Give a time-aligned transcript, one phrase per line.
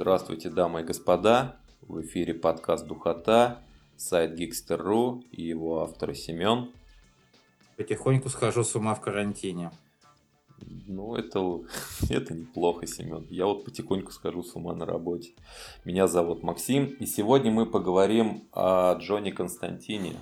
[0.00, 1.56] Здравствуйте, дамы и господа.
[1.82, 3.60] В эфире подкаст «Духота»,
[3.98, 6.72] сайт Geekster.ru и его автор Семен.
[7.76, 9.72] Потихоньку схожу с ума в карантине.
[10.86, 11.60] Ну, это,
[12.08, 13.26] это неплохо, Семен.
[13.28, 15.32] Я вот потихоньку схожу с ума на работе.
[15.84, 20.14] Меня зовут Максим, и сегодня мы поговорим о Джонни Константине.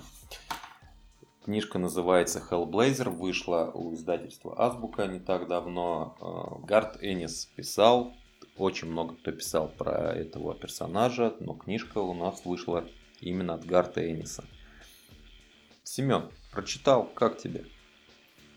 [1.45, 6.17] Книжка называется Hellblazer, вышла у издательства Азбука не так давно.
[6.19, 8.13] Э, Гард Энис писал,
[8.59, 12.85] очень много кто писал про этого персонажа, но книжка у нас вышла
[13.21, 14.43] именно от Гарта Эниса.
[15.83, 17.65] Семен, прочитал, как тебе?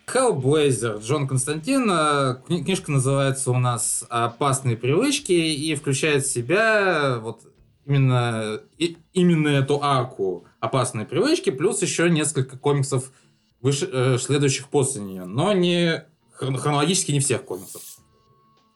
[0.06, 1.88] Hellblazer, Джон Константин.
[1.90, 7.42] Э, книжка называется у нас «Опасные привычки» и включает в себя вот
[7.86, 13.12] именно, и, именно эту арку «Опасные привычки», плюс еще несколько комиксов,
[13.60, 17.82] выше, э, следующих после нее, но не хронологически не всех комиксов.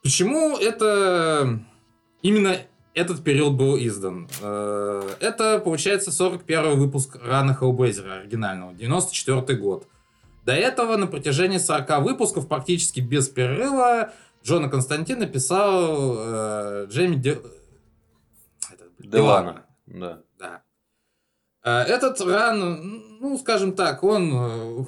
[0.06, 1.58] Почему это
[2.22, 2.58] именно
[2.94, 4.28] этот период был издан?
[4.40, 9.88] Э, это, получается, 41 выпуск рана Hellblazer оригинального, 94 год.
[10.44, 14.12] До этого на протяжении 40 выпусков практически без перерыва
[14.44, 17.40] Джона Константина писал э, Джейми Де...
[19.00, 19.66] Делана.
[19.86, 20.20] Да.
[20.38, 20.62] да.
[21.64, 24.84] Э, этот ран, ну, скажем так, он э,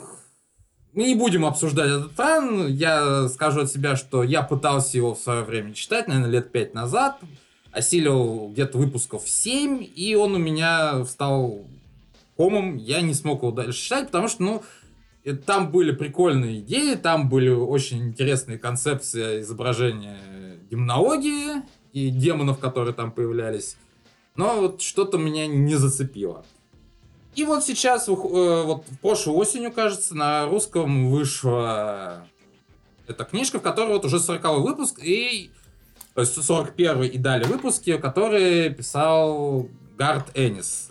[0.98, 2.66] мы не будем обсуждать этот ран.
[2.66, 6.74] Я скажу от себя, что я пытался его в свое время читать, наверное, лет пять
[6.74, 7.20] назад.
[7.70, 11.68] Осилил где-то выпусков 7, и он у меня стал
[12.36, 12.78] комом.
[12.78, 14.62] Я не смог его дальше читать, потому что, ну,
[15.46, 20.18] там были прикольные идеи, там были очень интересные концепции изображения
[20.68, 23.76] демонологии и демонов, которые там появлялись.
[24.34, 26.44] Но вот что-то меня не зацепило.
[27.38, 32.26] И вот сейчас, э, вот прошлой осенью, кажется, на русском вышла
[33.06, 35.52] эта книжка, в которой вот уже 40 выпуск, и
[36.14, 40.90] то есть 41 и далее выпуски, которые писал Гард Энис.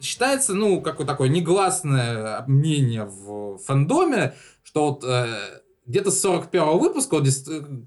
[0.00, 4.34] Считается, ну, какое такое негласное мнение в фандоме,
[4.64, 7.28] что вот э, где-то с 41 выпуска вот,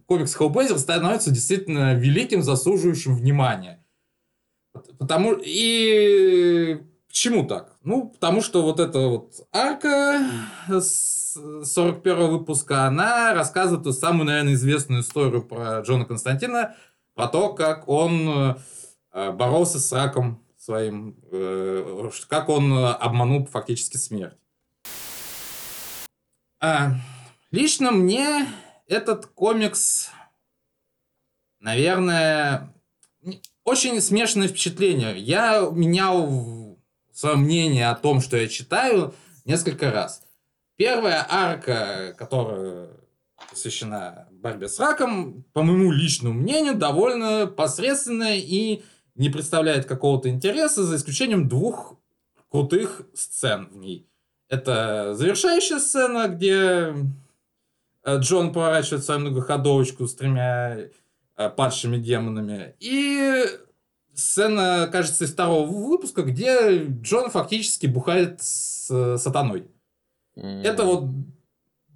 [0.06, 3.86] комикс Hellblazer становится действительно великим, заслуживающим внимания.
[4.98, 7.78] Потому и Почему так?
[7.84, 10.22] Ну, потому что вот эта вот арка
[10.68, 16.76] с 41 выпуска, она рассказывает ту самую, наверное, известную историю про Джона Константина,
[17.16, 18.58] про то, как он
[19.12, 24.38] э, боролся с раком своим, э, как он обманул фактически смерть.
[26.60, 26.92] А,
[27.52, 28.48] лично мне
[28.88, 30.10] этот комикс,
[31.60, 32.74] наверное,
[33.64, 35.18] очень смешанное впечатление.
[35.18, 36.67] Я менял
[37.18, 40.22] свое мнение о том, что я читаю, несколько раз.
[40.76, 42.90] Первая арка, которая
[43.50, 48.84] посвящена борьбе с раком, по моему личному мнению, довольно посредственная и
[49.16, 51.96] не представляет какого-то интереса, за исключением двух
[52.52, 54.08] крутых сцен в ней.
[54.48, 56.94] Это завершающая сцена, где
[58.04, 60.82] э, Джон поворачивает свою многоходовочку с тремя
[61.36, 62.76] э, падшими демонами.
[62.80, 63.44] И
[64.18, 69.68] сцена, кажется, из второго выпуска, где Джон фактически бухает с э, сатаной.
[70.36, 71.06] Это вот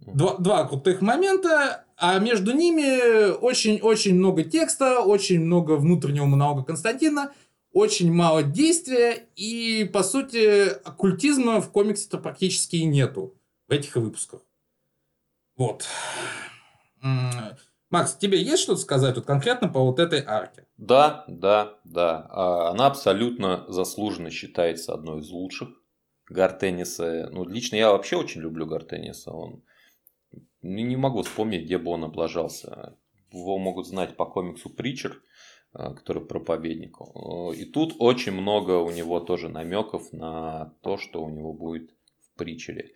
[0.01, 7.33] два, два крутых момента, а между ними очень-очень много текста, очень много внутреннего монолога Константина,
[7.73, 13.35] очень мало действия, и, по сути, оккультизма в комиксе-то практически и нету
[13.67, 14.41] в этих выпусках.
[15.55, 15.85] Вот.
[17.89, 20.65] Макс, тебе есть что-то сказать вот конкретно по вот этой арке?
[20.81, 22.27] Да, да, да.
[22.31, 25.69] А, она абсолютно заслуженно считается одной из лучших.
[26.27, 27.29] Гартенниса.
[27.31, 29.31] Ну, лично я вообще очень люблю Гартенниса.
[29.31, 29.61] Он
[30.63, 32.97] не могу вспомнить, где бы он облажался.
[33.31, 35.21] Его могут знать по комиксу Притчер,
[35.71, 36.97] а, который проповедник.
[37.55, 41.91] И тут очень много у него тоже намеков на то, что у него будет
[42.21, 42.95] в Притчере.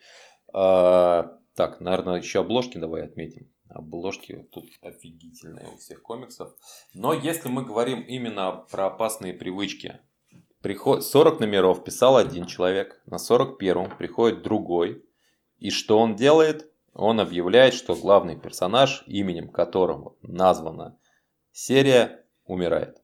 [0.52, 6.54] А, так, наверное, еще обложки давай отметим обложки тут офигительные у всех комиксов.
[6.94, 10.00] Но если мы говорим именно про опасные привычки,
[10.62, 11.04] приход...
[11.04, 15.04] 40 номеров писал один человек, на 41 приходит другой.
[15.58, 16.72] И что он делает?
[16.94, 20.98] Он объявляет, что главный персонаж, именем которого названа
[21.52, 23.02] серия, умирает.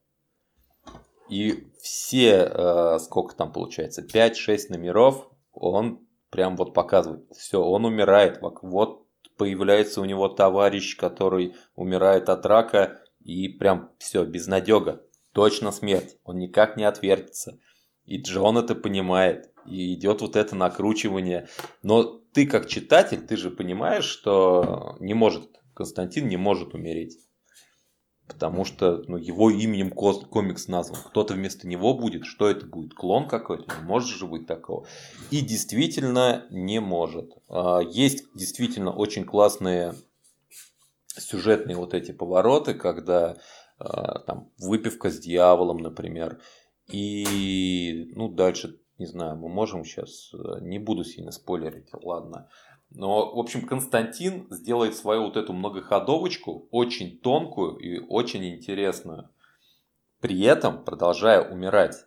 [1.30, 8.42] И все, э, сколько там получается, 5-6 номеров, он прям вот показывает, все, он умирает,
[8.42, 9.01] вот
[9.38, 15.04] появляется у него товарищ, который умирает от рака, и прям все, безнадега,
[15.34, 17.60] точно смерть, он никак не отвертится.
[18.06, 21.48] И Джон это понимает, и идет вот это накручивание.
[21.84, 22.04] Но
[22.34, 27.18] ты как читатель, ты же понимаешь, что не может, Константин не может умереть.
[28.32, 31.00] Потому что ну, его именем комикс назван.
[31.06, 32.26] Кто-то вместо него будет.
[32.26, 32.94] Что это будет?
[32.94, 33.66] Клон какой-то?
[33.78, 34.88] Не может же быть такого.
[35.32, 37.34] И действительно не может.
[37.50, 39.96] А, есть действительно очень классные
[41.08, 43.36] сюжетные вот эти повороты, когда
[43.78, 46.40] а, там выпивка с дьяволом, например.
[46.88, 52.50] И ну дальше, не знаю, мы можем сейчас, э, не буду сильно спойлерить, ладно.
[52.92, 59.30] Но, в общем, Константин сделает свою вот эту многоходовочку очень тонкую и очень интересную.
[60.20, 62.06] При этом продолжая умирать.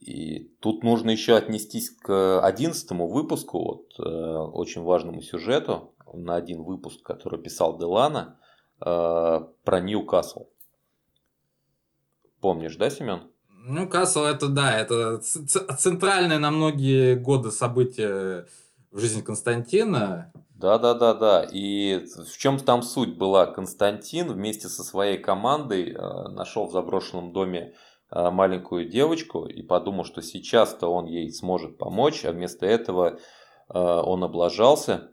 [0.00, 6.62] И тут нужно еще отнестись к одиннадцатому выпуску, вот, э, очень важному сюжету на один
[6.62, 8.38] выпуск, который писал Делана
[8.80, 10.46] э, про Ньюкасл.
[12.40, 13.30] Помнишь, да, Семен?
[13.64, 18.46] Ну, Касл это да, это центральное на многие годы событие
[18.92, 20.32] в жизни Константина.
[20.54, 21.48] Да, да, да, да.
[21.50, 23.46] И в чем там суть была?
[23.46, 27.74] Константин вместе со своей командой э, нашел в заброшенном доме
[28.10, 33.78] э, маленькую девочку и подумал, что сейчас-то он ей сможет помочь, а вместо этого э,
[33.78, 35.10] он облажался.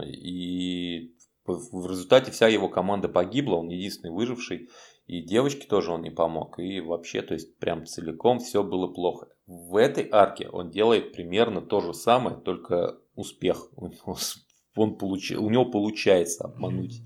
[0.00, 1.14] И
[1.44, 4.70] в результате вся его команда погибла, он единственный выживший.
[5.06, 6.58] И девочке тоже он не помог.
[6.60, 9.28] И вообще, то есть, прям целиком все было плохо.
[9.52, 13.68] В этой арке он делает примерно то же самое, только успех.
[14.74, 15.32] Он получ...
[15.32, 17.02] У него получается обмануть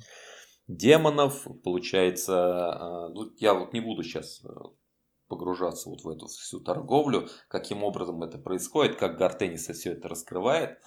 [0.69, 2.35] демонов, получается...
[2.37, 4.49] А, ну, я вот не буду сейчас э,
[5.27, 10.79] погружаться вот в эту всю торговлю, каким образом это происходит, как Гартениса все это раскрывает.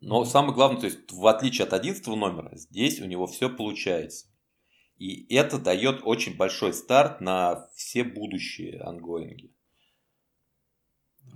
[0.00, 4.26] Но самое главное, то есть в отличие от 11 номера, здесь у него все получается.
[4.98, 9.54] И это дает очень большой старт на все будущие ангоинги.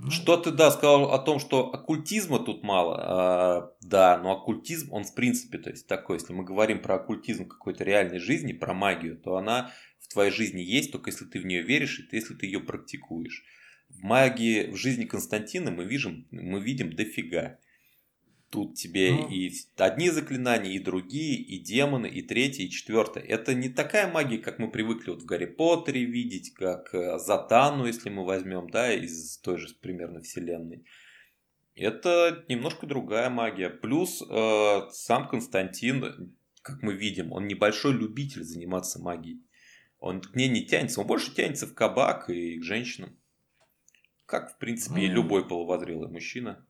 [0.05, 0.11] Ну.
[0.11, 2.97] Что ты, да, сказал о том, что оккультизма тут мало.
[2.99, 7.47] А, да, но оккультизм, он в принципе, то есть такой, если мы говорим про оккультизм
[7.47, 9.71] какой-то реальной жизни, про магию, то она
[10.01, 13.45] в твоей жизни есть, только если ты в нее веришь и если ты ее практикуешь.
[13.91, 17.59] В магии, в жизни Константина мы видим, мы видим дофига.
[18.53, 19.31] Тут тебе ну.
[19.31, 23.25] и одни заклинания, и другие, и демоны, и третье, и четвертое.
[23.25, 27.87] Это не такая магия, как мы привыкли вот в Гарри Поттере видеть, как э, Затану,
[27.87, 30.85] если мы возьмем, да, из той же примерно вселенной.
[31.75, 33.71] Это немножко другая магия.
[33.71, 39.41] Плюс э, сам Константин, как мы видим, он небольшой любитель заниматься магией.
[39.99, 43.17] Он к ней не тянется, он больше тянется в кабак и к женщинам.
[44.27, 46.67] Как, в принципе, и любой половозрелый мужчина.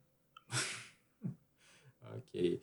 [2.17, 2.63] Окей.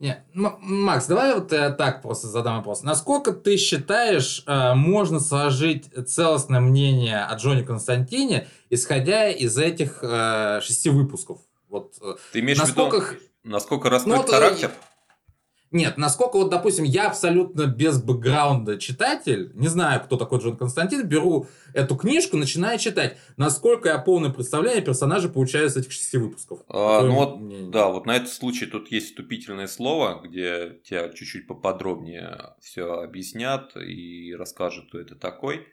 [0.00, 2.82] Не, Макс, давай вот я так просто задам вопрос.
[2.84, 10.60] Насколько ты считаешь, э, можно сложить целостное мнение о Джоне Константине, исходя из этих э,
[10.62, 11.40] шести выпусков?
[11.68, 13.00] Вот, э, ты имеешь насколько...
[13.00, 14.70] в виду, насколько раскрыт ну, характер?
[15.70, 21.06] Нет, насколько вот, допустим, я абсолютно без бэкграунда читатель, не знаю, кто такой Джон Константин,
[21.06, 23.18] беру эту книжку, начинаю читать.
[23.36, 26.60] Насколько я полное представление персонажа получаю с этих шести выпусков?
[26.68, 31.46] А, ну вот, да, вот на этот случай тут есть вступительное слово, где тебя чуть-чуть
[31.46, 35.66] поподробнее все объяснят и расскажут, кто это такой.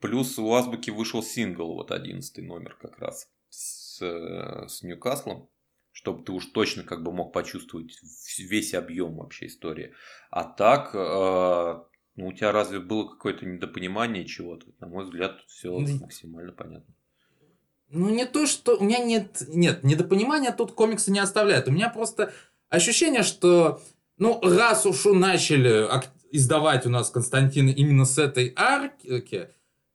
[0.00, 5.48] Плюс у Азбуки вышел сингл, вот одиннадцатый номер как раз с, с Ньюкаслом
[5.92, 7.92] чтобы ты уж точно как бы мог почувствовать
[8.38, 9.92] весь объем вообще истории.
[10.30, 11.84] А так, э,
[12.16, 14.66] ну, у тебя разве было какое-то недопонимание чего-то?
[14.80, 16.94] На мой взгляд, тут все ну, максимально понятно.
[17.88, 18.78] Ну, не то, что...
[18.78, 19.42] У меня нет...
[19.48, 21.68] Нет, недопонимания тут комиксы не оставляют.
[21.68, 22.32] У меня просто
[22.70, 23.80] ощущение, что...
[24.16, 25.88] Ну, раз уж начали
[26.30, 29.20] издавать у нас Константина именно с этой арки,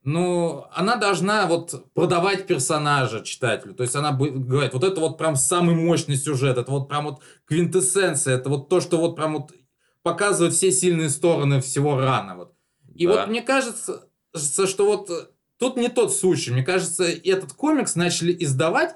[0.08, 3.74] но она должна вот продавать персонажа читателю.
[3.74, 7.20] То есть она говорит, вот это вот прям самый мощный сюжет, это вот прям вот
[7.46, 9.52] квинтэссенция, это вот то, что вот прям вот
[10.04, 12.38] показывает все сильные стороны всего рана.
[12.38, 12.54] Вот.
[12.96, 13.16] И да.
[13.16, 15.12] вот мне кажется, что вот
[15.60, 16.52] тут не тот случай.
[16.52, 18.96] Мне кажется, этот комикс начали издавать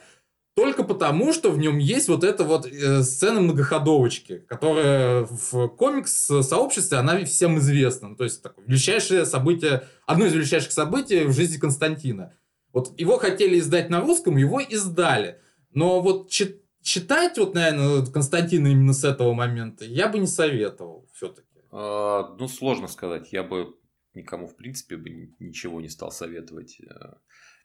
[0.56, 6.98] только потому, что в нем есть вот эта вот э, сцена многоходовочки, которая в комикс-сообществе,
[6.98, 8.10] она всем известна.
[8.10, 12.34] Ну, то есть, такое величайшее событие, одно из величайших событий в жизни Константина.
[12.74, 15.40] Вот его хотели издать на русском, его издали.
[15.72, 21.08] Но вот чит читать, вот, наверное, Константина именно с этого момента я бы не советовал
[21.14, 21.48] все-таки.
[21.72, 23.32] А, ну, сложно сказать.
[23.32, 23.76] Я бы
[24.14, 26.82] никому, в принципе, бы ничего не стал советовать.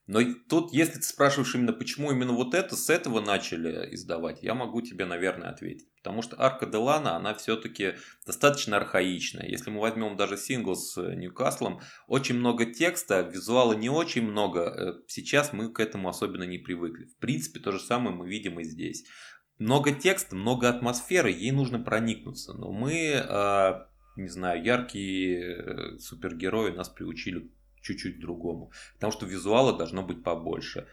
[0.07, 4.55] Но тут, если ты спрашиваешь именно, почему именно вот это, с этого начали издавать, я
[4.55, 5.89] могу тебе, наверное, ответить.
[5.97, 7.95] Потому что арка Делана, она все-таки
[8.25, 9.49] достаточно архаичная.
[9.49, 14.61] Если мы возьмем даже сингл с Ньюкаслом, очень много текста, визуала не очень много.
[14.61, 17.07] Э, сейчас мы к этому особенно не привыкли.
[17.07, 19.05] В принципе, то же самое мы видим и здесь.
[19.59, 22.53] Много текста, много атмосферы, ей нужно проникнуться.
[22.53, 23.73] Но мы э,
[24.17, 27.51] не знаю, яркие э, супергерои нас приучили
[27.87, 28.71] чуть-чуть другому.
[28.95, 30.87] Потому что визуала должно быть побольше.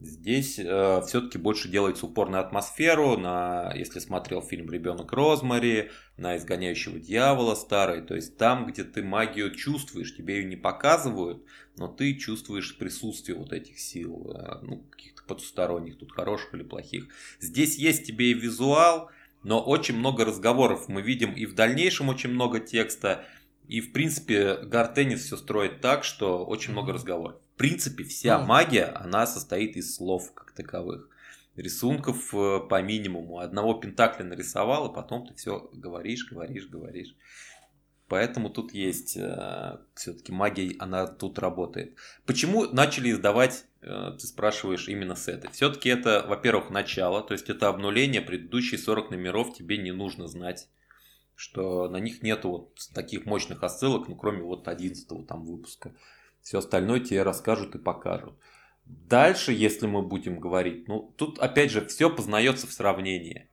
[0.00, 6.36] Здесь э, все-таки больше делается упор на атмосферу, на, если смотрел фильм «Ребенок Розмари», на
[6.36, 11.44] «Изгоняющего дьявола» старый, то есть там, где ты магию чувствуешь, тебе ее не показывают,
[11.76, 17.08] но ты чувствуешь присутствие вот этих сил, э, ну, каких-то потусторонних, тут хороших или плохих.
[17.40, 19.10] Здесь есть тебе и визуал,
[19.42, 23.24] но очень много разговоров мы видим и в дальнейшем очень много текста,
[23.68, 29.26] и в принципе Гартенис все строит так, что очень много разговоров принципе, вся магия, она
[29.26, 31.10] состоит из слов как таковых.
[31.56, 33.40] Рисунков э, по минимуму.
[33.40, 37.16] Одного пентакля нарисовал, и потом ты все говоришь, говоришь, говоришь.
[38.06, 41.96] Поэтому тут есть э, все-таки магия, она тут работает.
[42.24, 45.50] Почему начали издавать, э, ты спрашиваешь, именно с этой?
[45.50, 50.68] Все-таки это, во-первых, начало, то есть это обнуление, предыдущие 40 номеров тебе не нужно знать,
[51.38, 55.94] что на них нету вот таких мощных отсылок, ну кроме вот 11 там выпуска.
[56.42, 58.34] Все остальное тебе расскажут и покажут.
[58.84, 63.48] Дальше, если мы будем говорить, ну, тут опять же все познается в сравнении.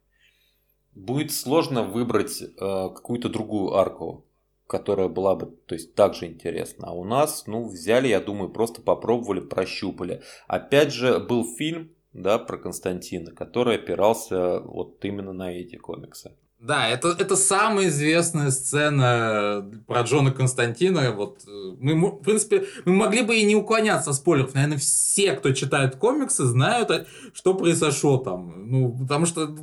[0.96, 4.26] Будет сложно выбрать э, какую-то другую арку,
[4.66, 6.88] которая была бы, то есть, также интересна.
[6.88, 10.24] А у нас, ну, взяли, я думаю, просто попробовали, прощупали.
[10.48, 16.36] Опять же, был фильм, да, про Константина, который опирался вот именно на эти комиксы.
[16.66, 21.12] Да, это, это самая известная сцена про Джона Константина.
[21.12, 24.56] Вот э, мы, в принципе, мы могли бы и не уклоняться от спойлеров.
[24.56, 28.72] Наверное, все, кто читает комиксы, знают, э, что произошло там.
[28.72, 29.56] Ну, потому что,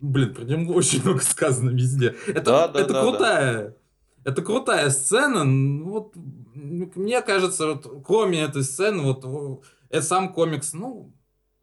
[0.00, 2.16] блин, про него очень много сказано везде.
[2.26, 3.64] Это, да, да, это да, крутая.
[3.64, 4.30] Да.
[4.30, 5.44] Это крутая сцена.
[5.84, 6.12] Вот,
[6.54, 11.14] мне кажется, вот, кроме этой сцены, вот это сам комикс, ну,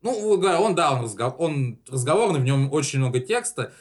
[0.02, 3.74] ну, он, да, он, разговор, он разговорный, в нем очень много текста.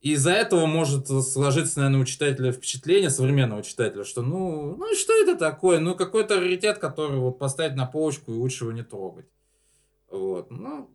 [0.00, 5.12] И из-за этого может сложиться, наверное, у читателя впечатление, современного читателя, что ну, ну что
[5.14, 5.80] это такое?
[5.80, 9.26] Ну, какой-то раритет, который вот поставить на полочку и лучше его не трогать.
[10.10, 10.90] Вот, ну,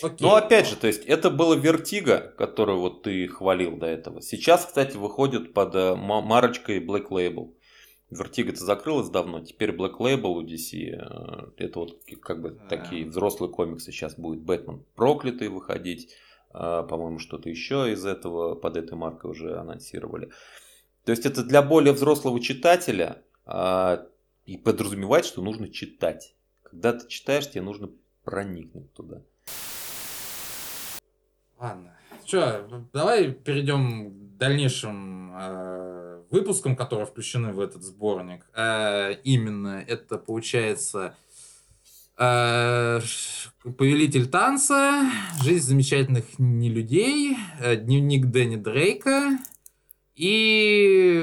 [0.00, 0.26] Окей.
[0.26, 4.22] Ну, опять же, то есть, это было Vertigo, которую вот ты хвалил до этого.
[4.22, 7.54] Сейчас, кстати, выходит под э, марочкой Black Label.
[8.10, 10.96] Vertigo-то закрылась давно, теперь Black Label у DC.
[10.96, 13.92] Э, это вот как бы такие взрослые комиксы.
[13.92, 16.14] Сейчас будет Бэтмен проклятый выходить.
[16.52, 20.30] А, по-моему, что-то еще из этого под этой маркой уже анонсировали.
[21.04, 24.06] То есть это для более взрослого читателя а,
[24.46, 26.34] и подразумевает, что нужно читать.
[26.62, 27.90] Когда ты читаешь, тебе нужно
[28.24, 29.22] проникнуть туда.
[31.58, 31.96] Ладно.
[32.24, 38.46] Что, давай перейдем к дальнейшим э, выпускам, которые включены в этот сборник.
[38.54, 41.16] Э, именно это получается
[43.62, 45.08] Повелитель танца,
[45.42, 49.38] Жизнь замечательных нелюдей, э, Дневник Дэнни Дрейка
[50.16, 51.22] и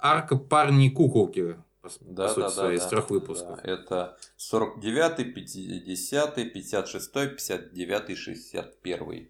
[0.00, 1.56] Арка парни куколки.
[2.00, 3.58] Да, по сути, да, своей, да, из трех выпусков.
[3.62, 3.70] Да.
[3.70, 9.28] Это 49, 50, 56, 59, 61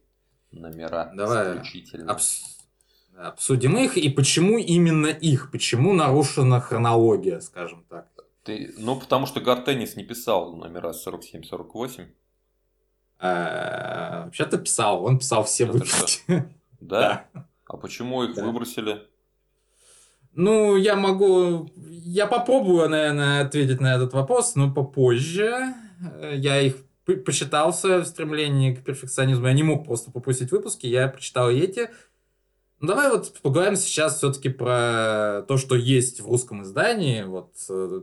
[0.52, 1.12] номера.
[1.14, 1.60] Давай
[2.08, 2.42] обс...
[3.16, 8.08] обсудим их и почему именно их, почему нарушена хронология, скажем так.
[8.50, 12.08] Ты, ну, потому что Гартенис не писал номера 47-48.
[13.20, 16.48] А, вообще-то писал, он писал все выпуски.
[16.80, 17.28] Да?
[17.66, 19.06] А почему их выбросили?
[20.32, 21.68] Ну, я могу...
[21.76, 25.74] Я попробую, наверное, ответить на этот вопрос, но попозже.
[26.32, 29.46] Я их почитался в стремлении к перфекционизму.
[29.46, 31.90] Я не мог просто пропустить выпуски, я прочитал эти.
[32.80, 37.24] Ну, давай вот поговорим сейчас все-таки про то, что есть в русском издании.
[37.24, 38.00] Вот э,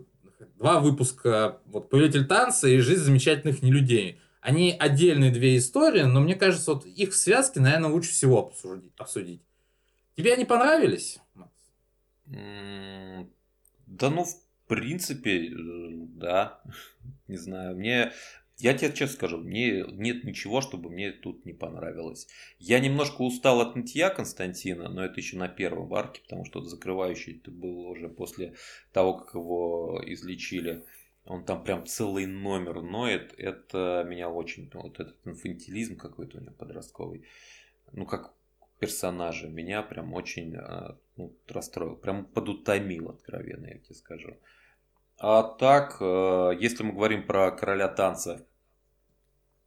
[0.58, 4.20] два выпуска вот «Повелитель танца» и «Жизнь замечательных нелюдей».
[4.42, 8.54] Они отдельные две истории, но мне кажется, вот их связки, наверное, лучше всего
[8.98, 9.42] обсудить.
[10.16, 11.20] Тебе они понравились?
[12.26, 14.36] Да ну, в
[14.68, 16.62] принципе, э, да.
[17.28, 17.76] Не знаю.
[17.76, 18.12] Мне
[18.58, 22.28] я тебе честно скажу, мне нет ничего, чтобы мне тут не понравилось.
[22.58, 27.38] Я немножко устал от нытья Константина, но это еще на первом арке, потому что закрывающий
[27.38, 28.56] это был уже после
[28.94, 30.84] того, как его излечили.
[31.26, 33.36] Он там прям целый номер ноет.
[33.38, 34.72] Это меня очень...
[34.74, 37.26] Вот этот инфантилизм какой-то у него подростковый.
[37.92, 38.34] Ну, как
[38.80, 39.50] персонажа.
[39.50, 41.96] Меня прям очень а, ну, расстроил.
[41.96, 44.38] Прям подутомил, откровенно, я тебе скажу.
[45.20, 48.46] А так, э, если мы говорим про короля танца,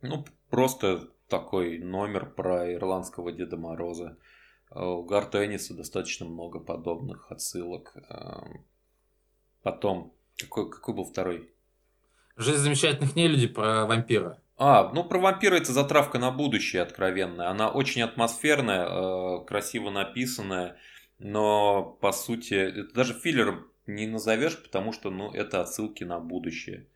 [0.00, 4.16] ну, просто такой номер про ирландского Деда Мороза.
[4.70, 7.94] Э, у Гартенниса достаточно много подобных отсылок.
[8.08, 8.64] Эм,
[9.62, 11.50] потом, какой, какой был второй?
[12.36, 14.40] Жизнь замечательных нелюдей про вампира.
[14.56, 17.48] А, ну про вампира это затравка на будущее откровенная.
[17.48, 20.76] Она очень атмосферная, э, красиво написанная.
[21.18, 26.86] но по сути, это даже филлером не назовешь, потому что ну, это отсылки на будущее.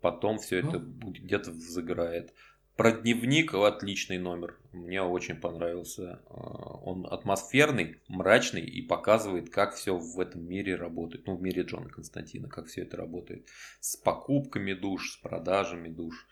[0.00, 1.10] Потом все это ну.
[1.10, 2.32] где-то загорает.
[2.76, 4.56] Про дневник отличный номер.
[4.72, 6.20] Мне очень понравился.
[6.30, 11.26] А, он атмосферный, мрачный и показывает, как все в этом мире работает.
[11.26, 13.48] Ну, в мире Джона Константина, как все это работает.
[13.80, 16.28] С покупками душ, с продажами душ.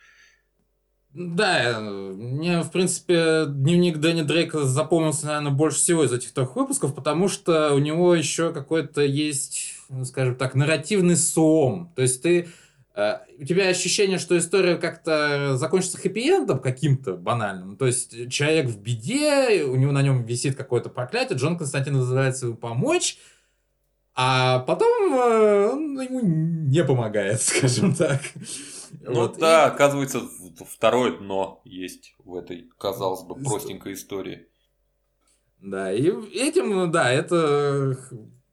[1.16, 6.94] Да, мне, в принципе, дневник Дэнни Дрейка запомнился, наверное, больше всего из этих трех выпусков,
[6.94, 11.92] потому что у него еще какой-то есть, ну, скажем так, нарративный сом.
[11.96, 12.48] То есть ты
[12.96, 17.76] Э, у тебя ощущение, что история как-то закончится хэппи-эндом каким-то банальным.
[17.76, 22.46] То есть человек в беде, у него на нем висит какое-то проклятие, Джон Константин называется
[22.46, 23.18] ему помочь,
[24.14, 28.22] а потом э, он ему не помогает, скажем так.
[29.00, 29.38] Ну вот.
[29.38, 29.70] да, и...
[29.70, 30.22] оказывается,
[30.66, 34.48] второе дно есть в этой, казалось бы, простенькой истории.
[35.60, 37.98] Да, и этим, да, это,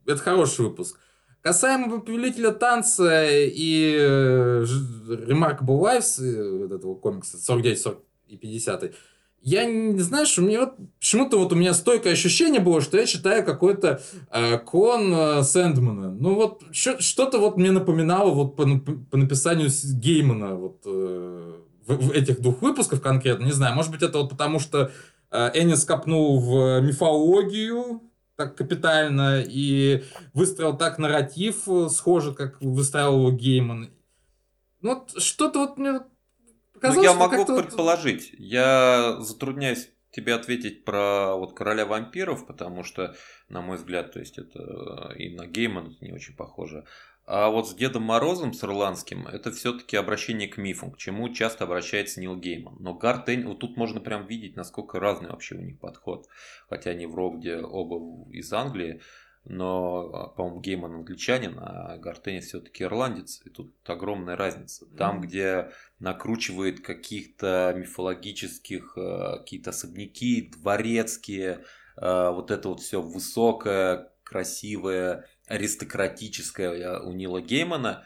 [0.05, 0.99] это хороший выпуск.
[1.41, 8.95] Касаемо повелителя танца и э, Remarkable Lives э, этого комикса 49, 40 и 50
[9.43, 13.05] я не знаешь, у меня вот почему-то вот у меня стойкое ощущение было, что я
[13.05, 16.11] читаю какой-то э, клон э, Сэндмана.
[16.11, 18.65] Ну вот что-то вот мне напоминало вот по,
[19.11, 21.53] по написанию Геймана вот э,
[21.85, 23.43] в, в этих двух выпусках конкретно.
[23.43, 24.91] Не знаю, может быть это вот потому, что
[25.29, 28.01] э, Эннис копнул в мифологию
[28.37, 33.89] так капитально и выстроил так нарратив э, схоже, как выстраивал его Гейман.
[34.81, 35.99] Ну, вот что-то вот мне
[36.83, 38.31] показалось, ну, я могу предположить.
[38.37, 43.15] Я затрудняюсь тебе ответить про вот короля вампиров, потому что,
[43.49, 46.85] на мой взгляд, то есть это э, и на Гейман не очень похоже.
[47.25, 51.63] А вот с Дедом Морозом, с ирландским, это все-таки обращение к мифам, к чему часто
[51.63, 52.75] обращается Нил Гейман.
[52.79, 56.27] Но Гартен, вот тут можно прям видеть, насколько разный вообще у них подход.
[56.67, 59.01] Хотя они в Рогде оба из Англии,
[59.45, 63.41] но, а, по-моему, Гейман англичанин, а Гартени все-таки ирландец.
[63.45, 64.85] И тут огромная разница.
[64.97, 65.23] Там, mm-hmm.
[65.23, 71.65] где накручивает каких-то мифологических, э, какие-то особняки, дворецкие,
[71.97, 78.05] э, вот это вот все высокое, красивое, аристократическая у Нила Геймана,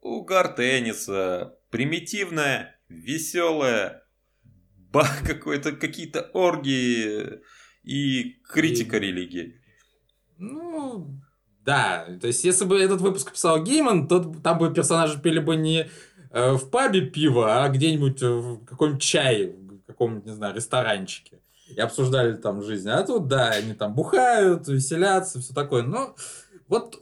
[0.00, 4.04] у Гартенниса примитивная, веселая,
[4.92, 7.40] бах, какой-то какие-то оргии
[7.82, 9.00] и критика и...
[9.00, 9.60] религии.
[10.40, 11.20] Ну,
[11.64, 12.06] да.
[12.20, 15.88] То есть, если бы этот выпуск писал Гейман, то там бы персонажи пили бы не
[16.30, 21.40] э, в пабе пиво, а где-нибудь в каком-нибудь чае, в каком-нибудь, не знаю, ресторанчике.
[21.68, 22.88] И обсуждали там жизнь.
[22.88, 25.82] А тут, да, они там бухают, веселятся, все такое.
[25.82, 26.16] Но
[26.66, 27.00] вот,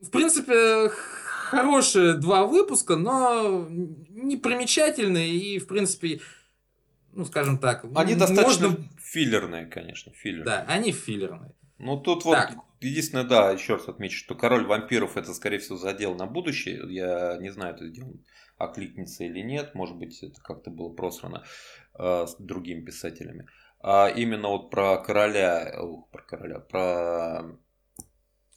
[0.00, 0.90] в принципе,
[1.50, 6.20] хорошие два выпуска, но не примечательные и, в принципе,
[7.12, 7.84] ну, скажем так...
[7.94, 8.84] Они достаточно можно...
[9.02, 10.44] филлерные, конечно, филлерные.
[10.44, 11.52] Да, они филлерные.
[11.78, 12.54] Ну, тут вот так.
[12.80, 16.82] единственное, да, еще раз отмечу, что король вампиров это, скорее всего, задел на будущее.
[16.92, 18.18] Я не знаю, это сделано
[18.58, 21.44] окликнется или нет, может быть, это как-то было просрано
[21.94, 23.46] э, с другими писателями.
[23.80, 27.44] А именно вот про короля, ух, про короля, про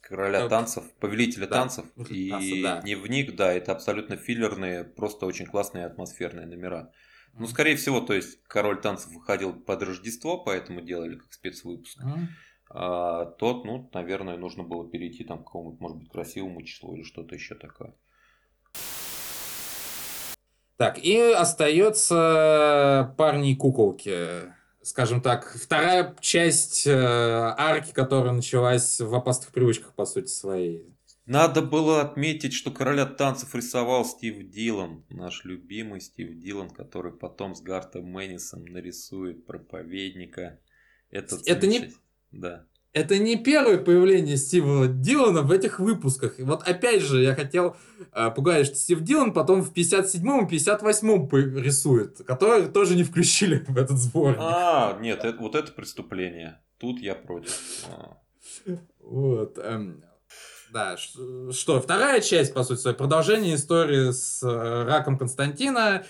[0.00, 2.80] короля танцев, повелителя да, танцев и танцев, да.
[2.82, 6.90] дневник, да, это абсолютно филлерные, просто очень классные атмосферные номера.
[6.90, 7.36] Mm-hmm.
[7.38, 12.02] Ну, скорее всего, то есть король танцев выходил под Рождество, поэтому делали как спецвыпуск.
[12.02, 12.26] Mm-hmm.
[12.74, 17.02] А тот, ну, наверное, нужно было перейти там к какому-то, может быть, красивому числу или
[17.02, 17.94] что-то еще такое.
[20.78, 29.14] Так, и остается парни и куколки скажем так, вторая часть э, арки, которая началась в
[29.14, 30.86] опасных привычках, по сути, своей.
[31.24, 37.54] Надо было отметить, что короля танцев рисовал Стив Дилан, наш любимый Стив Дилан, который потом
[37.54, 40.58] с Гартом Мэннисом нарисует проповедника.
[41.10, 41.92] Это, это не...
[42.32, 46.38] Да это не первое появление Стива Дилана в этих выпусках.
[46.38, 47.76] И вот опять же, я хотел
[48.12, 53.64] э, пугать, что Стив Дилан потом в 57-м и 58-м рисует, которые тоже не включили
[53.66, 54.40] в этот сборник.
[54.40, 56.60] А, нет, это, вот это преступление.
[56.78, 57.58] Тут я против.
[57.88, 58.18] А.
[59.00, 59.58] Вот.
[59.58, 60.04] Эм,
[60.70, 66.04] да, что, вторая часть, по сути, продолжение истории с э, раком Константина.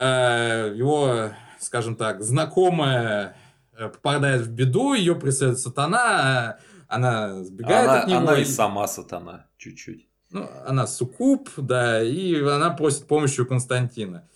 [0.00, 3.36] Э, его, скажем так, знакомая
[3.78, 8.18] попадает в беду, ее преследует сатана, она сбегает она, от него.
[8.18, 10.08] Она и сама сатана, чуть-чуть.
[10.30, 14.28] Ну, она суккуб, да, и она просит помощи у Константина.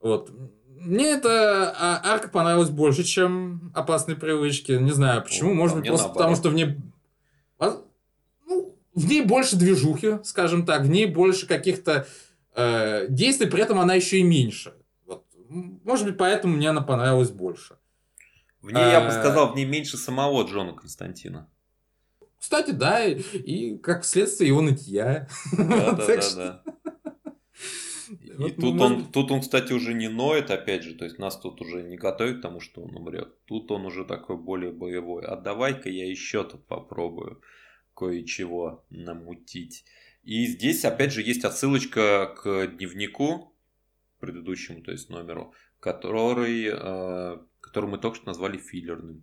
[0.00, 0.30] Вот.
[0.66, 4.72] Мне эта а, арка понравилась больше, чем опасные привычки.
[4.72, 5.52] Не знаю почему.
[5.52, 6.18] Может быть, просто наоборот.
[6.18, 6.76] потому что в ней.
[8.46, 12.06] Ну, в ней больше движухи, скажем так, в ней больше каких-то
[12.54, 14.74] э, действий, при этом она еще и меньше.
[15.04, 15.24] Вот.
[15.48, 17.77] Может быть, поэтому мне она понравилась больше.
[18.60, 21.48] В ней, я бы Э, сказал, в ней меньше самого Джона Константина.
[22.38, 25.28] Кстати, да, и, как следствие его нытья.
[25.52, 26.62] Да, да, да.
[28.10, 31.60] И тут он, тут он, кстати, уже не ноет, опять же, то есть нас тут
[31.60, 33.34] уже не готовят к тому, что он умрет.
[33.44, 35.24] Тут он уже такой более боевой.
[35.24, 37.42] А давай-ка я еще тут попробую
[37.94, 39.84] кое-чего намутить.
[40.22, 43.54] И здесь, опять же, есть отсылочка к дневнику
[44.20, 49.22] предыдущему, то есть номеру, который, э, который мы только что назвали филлерным.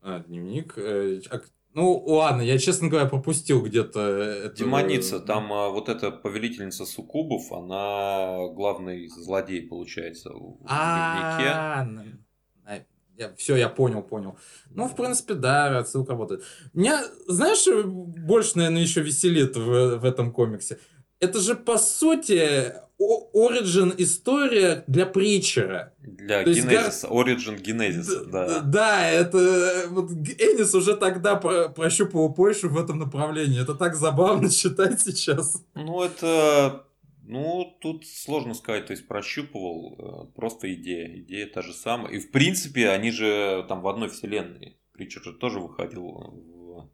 [0.00, 0.74] А, дневник.
[0.76, 1.40] э, а
[1.74, 4.56] Ну, ладно, я, честно говоря, пропустил где-то это.
[4.56, 11.50] Демоница, там а, вот эта повелительница суккубов, она главный злодей, получается, в дневнике.
[11.52, 12.24] А, н-
[12.64, 12.78] а,
[13.16, 14.38] я, все, я понял, понял.
[14.70, 16.44] Ну, в принципе, да, отсылка работает.
[16.72, 20.78] Меня, знаешь, больше, наверное, еще веселит в, в этом комиксе?
[21.20, 25.94] Это же, по сути, оригин история для Притчера.
[26.00, 28.60] Для То генезиса, Origin генезиса, да.
[28.60, 33.60] Да, это э, вот Энис уже тогда про- прощупывал Польшу в этом направлении.
[33.62, 35.64] Это так забавно читать сейчас.
[35.74, 36.84] Ну, это...
[37.30, 41.14] Ну, тут сложно сказать, то есть прощупывал, э, просто идея.
[41.18, 42.12] Идея та же самая.
[42.12, 44.78] И, в принципе, они же там в одной вселенной.
[44.92, 46.88] Preacher же тоже выходил в...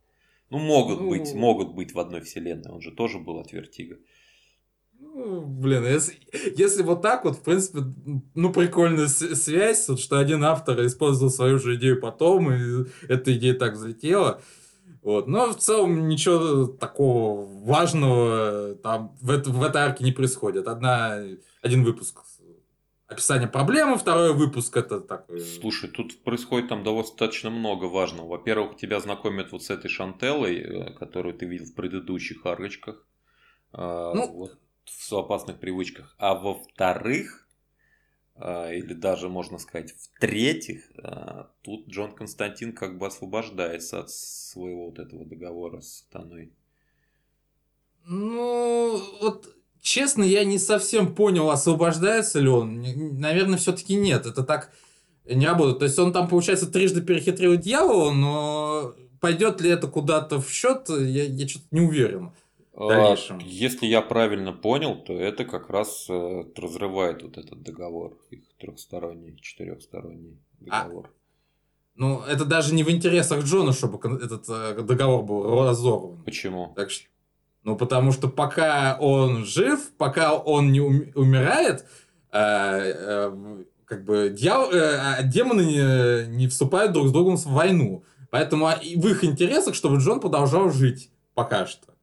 [0.51, 1.09] Ну, могут Ну.
[1.09, 2.71] быть, могут быть в одной вселенной.
[2.73, 3.97] Он же тоже был от Vertigo.
[5.14, 6.18] Блин, если,
[6.57, 7.81] если вот так вот, в принципе,
[8.35, 13.55] ну, прикольная связь, вот, что один автор использовал свою же идею потом, и эта идея
[13.55, 14.40] так взлетела.
[15.03, 15.29] Вот.
[15.29, 20.66] Но в целом ничего такого важного там в, это- в этой арке не происходит.
[20.66, 21.20] Одна,
[21.62, 22.22] один выпуск
[23.07, 25.40] описание проблемы, второй выпуск это такой...
[25.40, 28.27] Слушай, тут происходит там достаточно много важного.
[28.29, 33.07] Во-первых, тебя знакомят вот с этой Шантеллой, э, которую ты видел в предыдущих арочках.
[33.74, 34.33] э, Ну.
[34.33, 34.59] вот
[34.90, 36.14] в опасных привычках.
[36.18, 37.47] А во-вторых,
[38.37, 44.87] э, или даже можно сказать в-третьих, э, тут Джон Константин как бы освобождается от своего
[44.87, 46.53] вот этого договора с сатаной.
[48.07, 52.83] Ну, вот честно, я не совсем понял, освобождается ли он.
[53.18, 54.27] Наверное, все-таки нет.
[54.27, 54.73] Это так
[55.25, 55.79] не работает.
[55.79, 60.88] То есть он там, получается, трижды перехитрил дьявола, но пойдет ли это куда-то в счет,
[60.88, 62.33] я, я что-то не уверен.
[62.77, 63.39] А, дальнейшем.
[63.39, 69.37] Если я правильно понял, то это как раз э, разрывает вот этот договор, их трехсторонний,
[69.41, 71.11] четырехсторонний А, договор.
[71.95, 76.23] Ну, это даже не в интересах Джона, чтобы этот э, договор был разорван.
[76.25, 76.73] Почему?
[76.75, 77.07] Так что,
[77.63, 81.87] ну, потому что пока он жив, пока он не ум- умирает,
[82.33, 87.47] э, э, как бы дьяв- э, а демоны не, не вступают друг с другом в
[87.47, 88.03] войну.
[88.31, 91.94] Поэтому а, в их интересах, чтобы Джон продолжал жить пока что.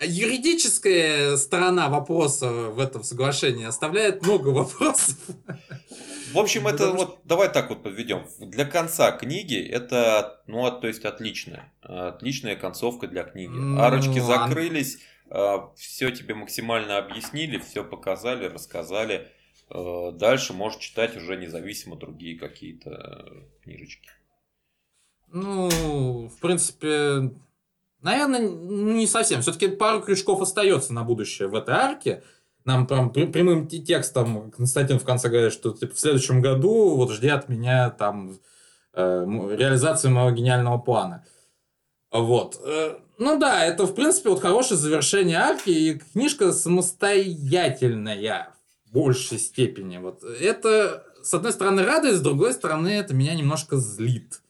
[0.00, 5.16] Юридическая сторона вопроса в этом соглашении оставляет много вопросов.
[6.32, 8.26] В общем, это Потому вот давай так вот подведем.
[8.40, 13.50] Для конца книги это, ну, то есть отличная, отличная концовка для книги.
[13.50, 14.98] Ну, Арочки закрылись,
[15.76, 19.28] все тебе максимально объяснили, все показали, рассказали.
[19.70, 24.08] Э, Дальше можешь читать уже независимо другие какие-то э, книжечки.
[25.32, 27.30] Ну, в принципе,
[28.04, 29.42] наверное, не совсем.
[29.42, 32.22] Все-таки пару крючков остается на будущее в этой арке.
[32.64, 37.10] Нам прям прямым те- текстом Константин в конце говорит, что типа, в следующем году вот
[37.10, 38.38] жди от меня там
[38.94, 41.26] э, реализации моего гениального плана.
[42.10, 42.60] Вот.
[42.64, 49.38] Э, Ну да, это, в принципе, вот хорошее завершение арки, и книжка самостоятельная в большей
[49.38, 49.98] степени.
[49.98, 50.24] Вот.
[50.24, 54.40] Это, с одной стороны, радует, с другой стороны, это меня немножко злит.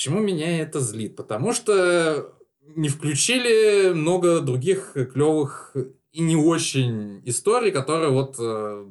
[0.00, 1.14] Почему меня это злит?
[1.14, 2.32] Потому что
[2.62, 5.76] не включили много других клевых
[6.10, 8.86] и не очень историй, которые вот э,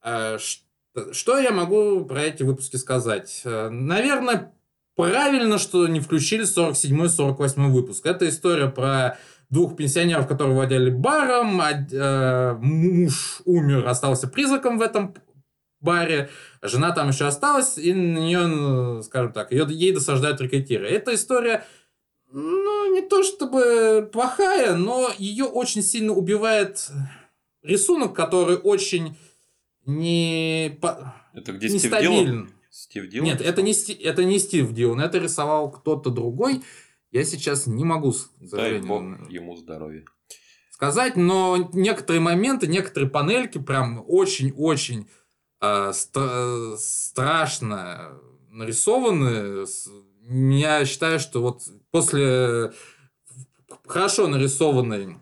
[0.00, 0.38] А,
[1.12, 3.42] Что я могу про эти выпуски сказать?
[3.44, 4.54] Э, Наверное,
[4.94, 8.06] правильно, что не включили 47-48 выпуск.
[8.06, 9.18] Это история про
[9.50, 11.60] двух пенсионеров, которые владели баром.
[11.60, 15.14] а, э, Муж умер, остался призраком в этом
[15.80, 16.30] баре.
[16.62, 20.88] Жена там еще осталась, и на нее, скажем так, ее, ей досаждают рекетиры.
[20.88, 21.64] Эта история,
[22.32, 26.90] ну, не то чтобы плохая, но ее очень сильно убивает
[27.62, 29.16] рисунок, который очень
[29.86, 30.78] не,
[31.34, 31.68] Это где
[32.24, 32.50] Дилан?
[32.74, 33.26] Стив Дилан?
[33.26, 36.62] Нет, это не, это не Стив Дилан, это рисовал кто-то другой.
[37.12, 40.04] Я сейчас не могу к сожалению, ему здоровья.
[40.70, 45.08] сказать, но некоторые моменты, некоторые панельки прям очень-очень
[45.60, 48.18] э, стра- страшно
[48.50, 49.66] нарисованы.
[50.28, 52.72] Я считаю, что вот после
[53.86, 55.18] хорошо нарисованной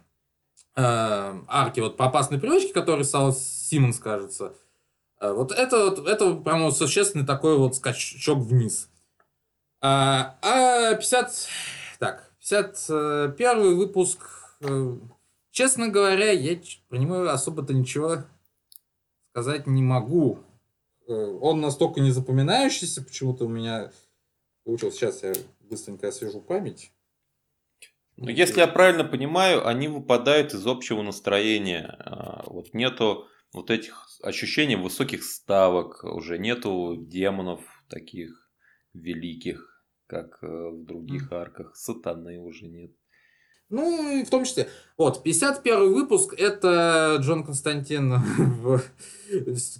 [0.74, 4.54] э, арки вот по опасной привычке, которую рисовал Симмонс, кажется,
[5.30, 8.88] вот это, вот, это прямо существенный такой вот скачок вниз.
[9.80, 11.48] А, а 50...
[11.98, 14.18] Так, 51 выпуск...
[14.60, 14.96] Э,
[15.52, 16.58] честно говоря, я
[16.88, 18.24] про него особо-то ничего
[19.30, 20.40] сказать не могу.
[21.06, 23.92] Э, он настолько не запоминающийся, почему-то у меня
[24.64, 24.96] получилось.
[24.96, 26.90] Сейчас я быстренько освежу память.
[28.16, 31.96] Ну, если я правильно понимаю, они выпадают из общего настроения.
[32.46, 38.50] Вот нету вот этих ощущений высоких ставок, уже нету демонов таких
[38.94, 41.76] великих, как э, в других арках.
[41.76, 42.92] Сатаны уже нет.
[43.68, 44.68] Ну, и в том числе.
[44.98, 48.82] Вот, 51 выпуск, это Джон Константин в,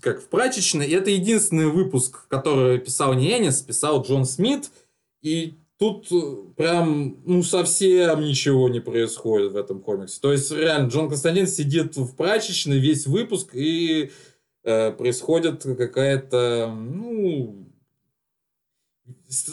[0.01, 0.87] как в прачечной.
[0.87, 4.71] И это единственный выпуск, который писал не Энис, писал Джон Смит.
[5.21, 10.21] И тут прям, ну, совсем ничего не происходит в этом комиксе.
[10.21, 14.13] То есть, реально, Джон Константин сидит в прачечной весь выпуск, и
[14.63, 17.69] э, происходит какая-то, ну,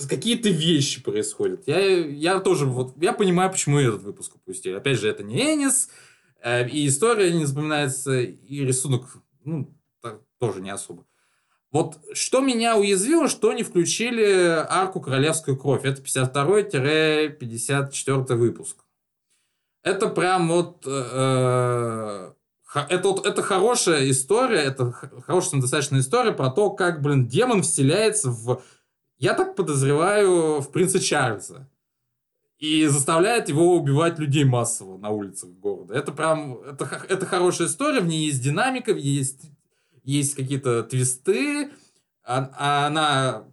[0.08, 1.64] какие-то вещи происходят.
[1.66, 4.76] Я, я тоже, вот, я понимаю, почему этот выпуск упустили.
[4.76, 5.90] Опять же, это не Энис,
[6.44, 9.08] э, и история не запоминается, и рисунок,
[9.44, 11.08] ну, так, тоже не особо.
[11.72, 15.86] Вот что меня уязвило, что не включили арку «Королевскую кровь».
[15.86, 18.78] Это 52-54 выпуск.
[19.84, 20.84] Это прям вот...
[20.88, 22.32] Э,
[22.90, 28.30] это, вот, это хорошая история, это хорошая достаточно история про то, как, блин, демон вселяется
[28.30, 28.62] в
[29.20, 31.70] я так подозреваю в принца Чарльза.
[32.58, 35.94] И заставляет его убивать людей массово на улицах города.
[35.94, 39.44] Это прям, это, это хорошая история, в ней есть динамика, есть,
[40.10, 41.72] есть какие-то твисты,
[42.24, 43.44] а, а она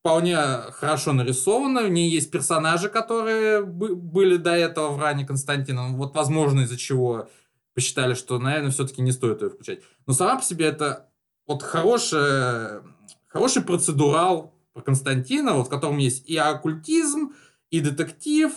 [0.00, 0.36] вполне
[0.72, 6.60] хорошо нарисована, в ней есть персонажи, которые были до этого в ране Константина, вот возможно
[6.60, 7.28] из-за чего
[7.74, 9.80] посчитали, что, наверное, все-таки не стоит ее включать.
[10.06, 11.10] Но сама по себе это
[11.46, 12.82] вот хорошая,
[13.28, 17.32] хороший процедурал, про Константина, вот в котором есть и оккультизм,
[17.70, 18.52] и детектив,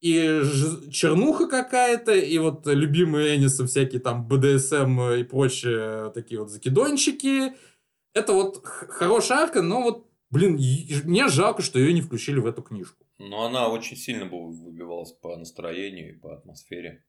[0.00, 0.42] и
[0.90, 7.52] чернуха какая-то, и вот любимые Эниса всякие там БДСМ и прочие такие вот закидончики.
[8.14, 10.58] Это вот хорошая арка, но вот, блин,
[11.04, 13.04] мне жалко, что ее не включили в эту книжку.
[13.18, 17.04] Но она очень сильно выбивалась по настроению и по атмосфере.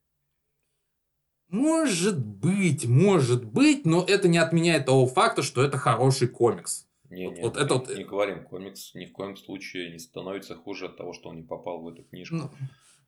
[1.48, 6.88] Может быть, может быть, но это не отменяет того факта, что это хороший комикс.
[7.10, 7.98] Не, вот, не, вот это вот...
[7.98, 11.44] не говорим, комикс ни в коем случае не становится хуже от того, что он не
[11.44, 12.36] попал в эту книжку.
[12.36, 12.52] Ну,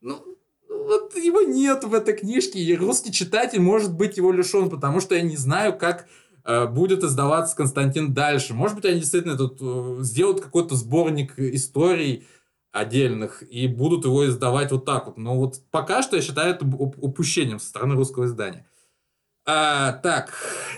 [0.03, 0.23] ну,
[0.69, 5.15] вот его нет в этой книжке, и русский читатель может быть его лишен, потому что
[5.15, 6.07] я не знаю, как
[6.43, 8.53] э, будет издаваться Константин дальше.
[8.53, 12.27] Может быть, они действительно тут э, сделают какой-то сборник историй
[12.71, 15.17] отдельных и будут его издавать вот так вот.
[15.17, 18.67] Но вот пока что я считаю это упущением со стороны русского издания.
[19.45, 20.33] А, так,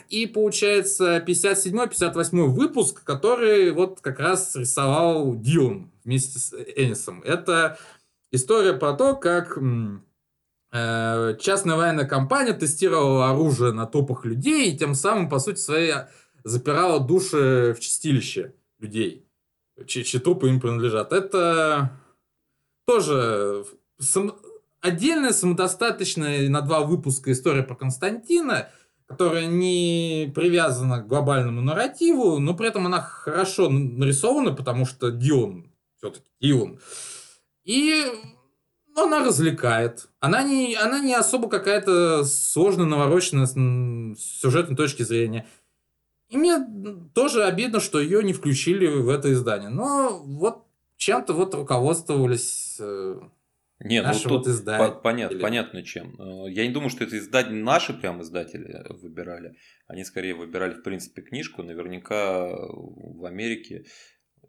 [0.09, 7.21] и получается 57-58 выпуск, который вот как раз рисовал Дилан вместе с Энисом.
[7.21, 7.77] Это
[8.35, 9.57] история про то, как
[10.71, 15.93] э, частная военная компания тестировала оружие на трупах людей и тем самым, по сути своей,
[16.43, 19.25] запирала души в чистилище людей,
[19.87, 21.11] чьи, чьи трупы им принадлежат.
[21.11, 21.99] Это
[22.85, 23.65] тоже
[24.81, 28.69] отдельная самодостаточная на два выпуска история про Константина,
[29.07, 35.71] которая не привязана к глобальному нарративу, но при этом она хорошо нарисована, потому что Дион,
[35.97, 36.79] все-таки Дион.
[37.65, 38.05] И
[38.95, 40.07] она развлекает.
[40.19, 43.53] Она не, она не особо какая-то сложно навороченная с
[44.17, 45.45] сюжетной точки зрения.
[46.29, 46.57] И мне
[47.13, 49.69] тоже обидно, что ее не включили в это издание.
[49.69, 50.63] Но вот
[50.97, 53.19] чем-то вот руководствовались э,
[53.79, 56.15] не, ну тут вот по понятно, понятно чем.
[56.19, 59.57] Э, я не думаю, что это издатели, наши прям издатели выбирали.
[59.87, 61.61] Они скорее выбирали, в принципе, книжку.
[61.61, 63.85] Наверняка в Америке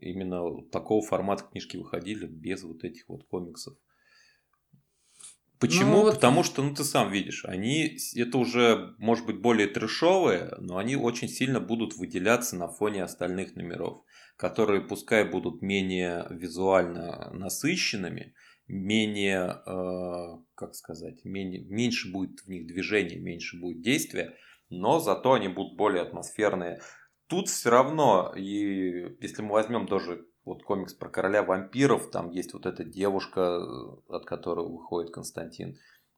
[0.00, 3.76] именно такого формата книжки выходили без вот этих вот комиксов.
[5.58, 5.92] Почему?
[5.92, 6.14] Ну, вот...
[6.14, 10.96] Потому что, ну ты сам видишь, они это уже, может быть, более трешовые, но они
[10.96, 14.02] очень сильно будут выделяться на фоне остальных номеров,
[14.36, 18.34] которые пускай будут менее визуально насыщенными,
[18.68, 24.34] менее, э, как сказать, менее, меньше будет в них движения, меньше будет действия,
[24.68, 26.80] но зато они будут более атмосферные.
[27.28, 32.54] Тут все равно, и если мы возьмем тоже вот комикс про короля вампиров, там есть
[32.54, 33.58] вот эта девушка,
[34.08, 35.76] от которой выходит Константин.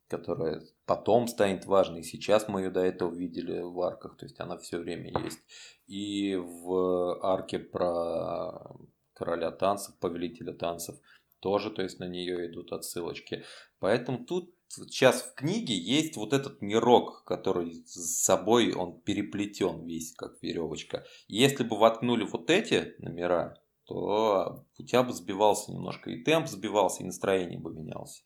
[0.09, 2.03] которая потом станет важной.
[2.03, 5.41] Сейчас мы ее до этого видели в арках, то есть она все время есть.
[5.87, 8.75] И в арке про
[9.13, 10.97] короля танцев, повелителя танцев
[11.41, 13.45] тоже, то есть на нее идут отсылочки.
[13.79, 20.13] Поэтому тут сейчас в книге есть вот этот мирок, который с собой он переплетен весь,
[20.13, 21.05] как веревочка.
[21.27, 27.03] Если бы воткнули вот эти номера, то у тебя бы сбивался немножко и темп сбивался,
[27.03, 28.25] и настроение бы менялось.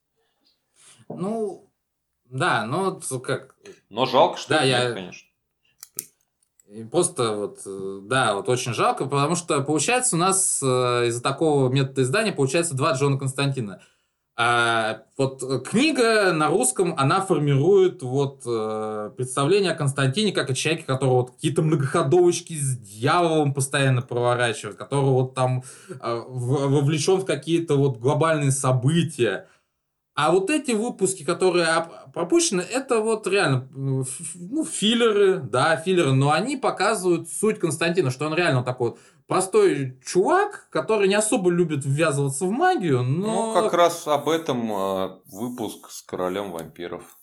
[1.08, 1.72] Ну,
[2.24, 3.56] да, но как...
[3.88, 4.84] Но жалко, что да, я...
[4.86, 5.28] нет, конечно.
[6.90, 10.66] Просто вот, э, да, вот очень жалко, потому что получается у нас э,
[11.08, 13.82] из-за такого метода издания получается два Джона Константина.
[14.34, 20.84] А вот книга на русском, она формирует вот э, представление о Константине как о человеке,
[20.86, 25.64] который вот какие-то многоходовочки с дьяволом постоянно проворачивает, который вот там
[25.98, 29.48] вовлечен в какие-то вот глобальные события.
[30.14, 31.66] А вот эти выпуски, которые
[32.12, 38.34] пропущены, это вот реально ну, филлеры, да, филлеры, но они показывают суть Константина, что он
[38.34, 38.98] реально такой вот
[39.32, 43.54] простой чувак, который не особо любит ввязываться в магию, но...
[43.54, 47.18] Ну, как раз об этом э, выпуск с королем вампиров.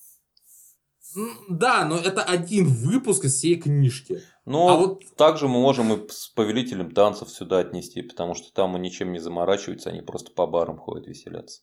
[1.47, 4.21] Да, но это один выпуск из всей книжки.
[4.45, 5.03] Но а вот...
[5.15, 9.19] также мы можем и с повелителем танцев сюда отнести, потому что там он ничем не
[9.19, 11.61] заморачивается, они просто по барам ходят веселятся.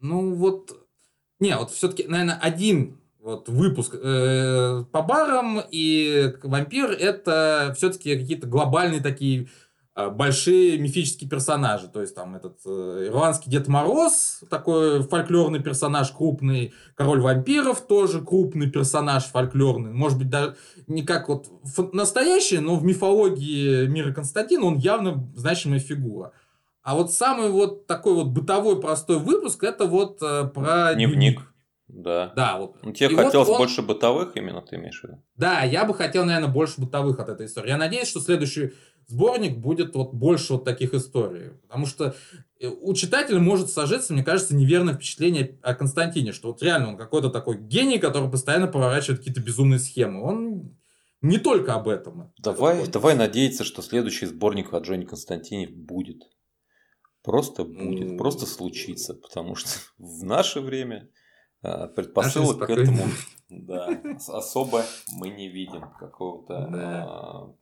[0.00, 0.72] Ну вот,
[1.38, 8.46] не, вот все-таки, наверное, один вот выпуск э, по барам и вампир это все-таки какие-то
[8.46, 9.48] глобальные такие
[9.94, 11.88] э, большие мифические персонажи.
[11.88, 18.22] То есть там этот э, ирландский Дед Мороз, такой фольклорный персонаж крупный, король вампиров тоже
[18.22, 19.92] крупный персонаж фольклорный.
[19.92, 20.56] Может быть, даже
[20.86, 21.46] не как вот
[21.92, 26.32] настоящий, но в мифологии мира Константина он явно значимая фигура.
[26.82, 31.16] А вот самый вот такой вот бытовой простой выпуск, это вот э, про дневник.
[31.16, 31.50] дневник.
[31.92, 32.32] Да.
[32.36, 32.76] Да, вот.
[32.82, 33.58] Ну, тебе и хотелось вот он...
[33.58, 35.22] больше бытовых именно, ты имеешь в виду?
[35.36, 37.68] Да, я бы хотел, наверное, больше бытовых от этой истории.
[37.68, 38.72] Я надеюсь, что следующий
[39.06, 41.50] сборник будет вот больше вот таких историй.
[41.62, 42.14] Потому что
[42.60, 46.96] э, у читателя может сложиться, мне кажется, неверное впечатление о Константине, что вот реально он
[46.96, 50.22] какой-то такой гений, который постоянно поворачивает какие-то безумные схемы.
[50.22, 50.76] Он
[51.22, 52.32] не только об этом.
[52.38, 56.22] Давай, давай надеяться, что следующий сборник о Джоне Константине будет.
[57.22, 58.16] Просто будет, mm.
[58.16, 61.08] просто случится, потому что в наше время
[61.62, 63.04] предпосылок к этому
[63.50, 63.88] да,
[64.28, 65.82] особо мы не видим.
[65.98, 67.04] Какого-то да.
[67.06, 67.54] а,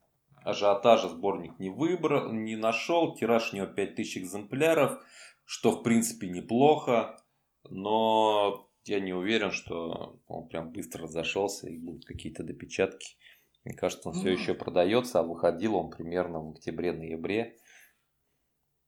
[0.45, 4.99] ажиотажа сборник не выбрал, не нашел, тираж у него 5000 экземпляров,
[5.45, 7.21] что в принципе неплохо,
[7.69, 13.17] но я не уверен, что он прям быстро разошелся и будут какие-то допечатки.
[13.65, 17.59] Мне кажется, он все еще продается, а выходил он примерно в октябре-ноябре.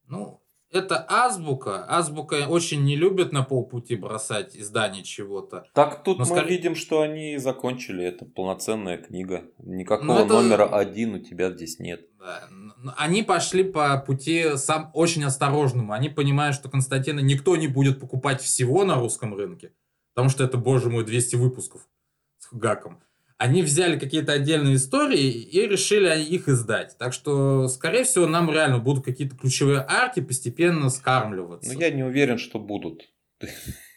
[0.07, 0.40] Ну,
[0.73, 1.85] это азбука.
[1.89, 5.67] Азбука очень не любит на полпути бросать издание чего-то.
[5.75, 6.57] Так тут Но мы скорее...
[6.57, 8.05] видим, что они закончили.
[8.05, 9.45] Это полноценная книга.
[9.59, 10.35] Никакого это...
[10.35, 12.07] номера один у тебя здесь нет.
[12.19, 12.49] Да.
[12.97, 15.93] Они пошли по пути сам очень осторожному.
[15.93, 19.73] Они понимают, что Константина никто не будет покупать всего на русском рынке.
[20.15, 21.89] Потому что это, боже мой, 200 выпусков
[22.39, 23.01] с гаком
[23.41, 26.99] они взяли какие-то отдельные истории и решили их издать.
[26.99, 31.73] Так что, скорее всего, нам реально будут какие-то ключевые арки постепенно скармливаться.
[31.73, 33.11] Ну, я не уверен, что будут.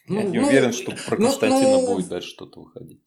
[0.06, 3.00] Ну, я не ну, уверен, что про ну, Константина ну, будет дальше что-то выходить.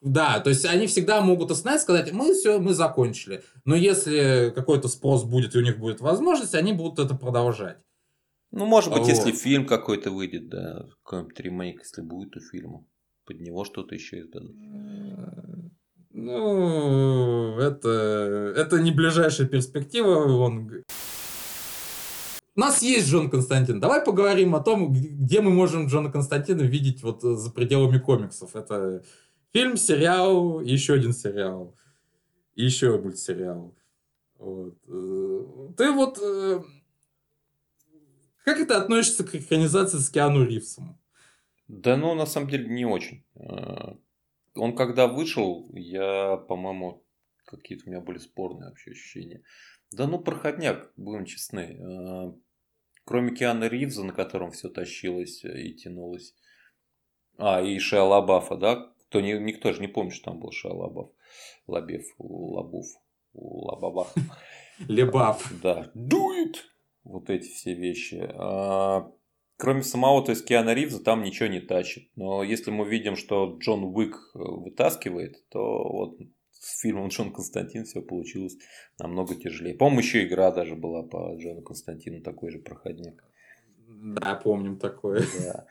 [0.00, 3.44] Да, то есть они всегда могут остановиться, сказать, мы все, мы закончили.
[3.66, 7.76] Но если какой-то спрос будет и у них будет возможность, они будут это продолжать.
[8.50, 9.08] Ну, может быть, вот.
[9.10, 12.86] если фильм какой-то выйдет, да, какой-нибудь ремейк, если будет у фильма
[13.24, 14.56] под него что-то еще издадут?
[16.10, 17.88] Ну, это,
[18.56, 20.26] это не ближайшая перспектива.
[20.42, 20.70] Он...
[22.54, 23.80] У нас есть Джон Константин.
[23.80, 28.54] Давай поговорим о том, где мы можем Джона Константина видеть вот за пределами комиксов.
[28.54, 29.02] Это
[29.52, 31.74] фильм, сериал, еще один сериал,
[32.54, 33.74] еще мультсериал.
[34.38, 34.76] Вот.
[34.88, 36.62] Э, ты вот э,
[38.44, 40.98] как это относится к экранизации с Киану Ривзом?
[41.72, 43.24] Да, ну, на самом деле, не очень.
[43.34, 43.94] Э,
[44.54, 47.02] он когда вышел, я, по-моему,
[47.46, 49.42] какие-то у меня были спорные вообще ощущения.
[49.90, 51.78] Да ну, проходняк, будем честны.
[51.80, 52.32] Э,
[53.06, 56.34] кроме Киана Ривза, на котором все тащилось и тянулось.
[57.38, 58.92] А, и Шея Лабафа, да?
[59.08, 61.08] Кто, не, никто же не помнит, что там был Шея Лабаф.
[61.66, 62.86] Лабев, Лабуф,
[63.32, 64.14] Лабабах.
[64.88, 65.50] Лебаф.
[65.62, 65.90] Да.
[65.94, 66.56] It!
[67.04, 68.28] Вот эти все вещи.
[69.62, 72.08] Кроме самого, то есть Киана Ривза там ничего не тащит.
[72.16, 76.18] Но если мы видим, что Джон Уик э, вытаскивает, то вот
[76.50, 78.56] с фильмом Джон Константин все получилось
[78.98, 79.76] намного тяжелее.
[79.76, 83.22] По-моему, еще игра даже была по Джону Константину, такой же проходник.
[83.86, 85.22] Да, помним такое.
[85.38, 85.66] Да.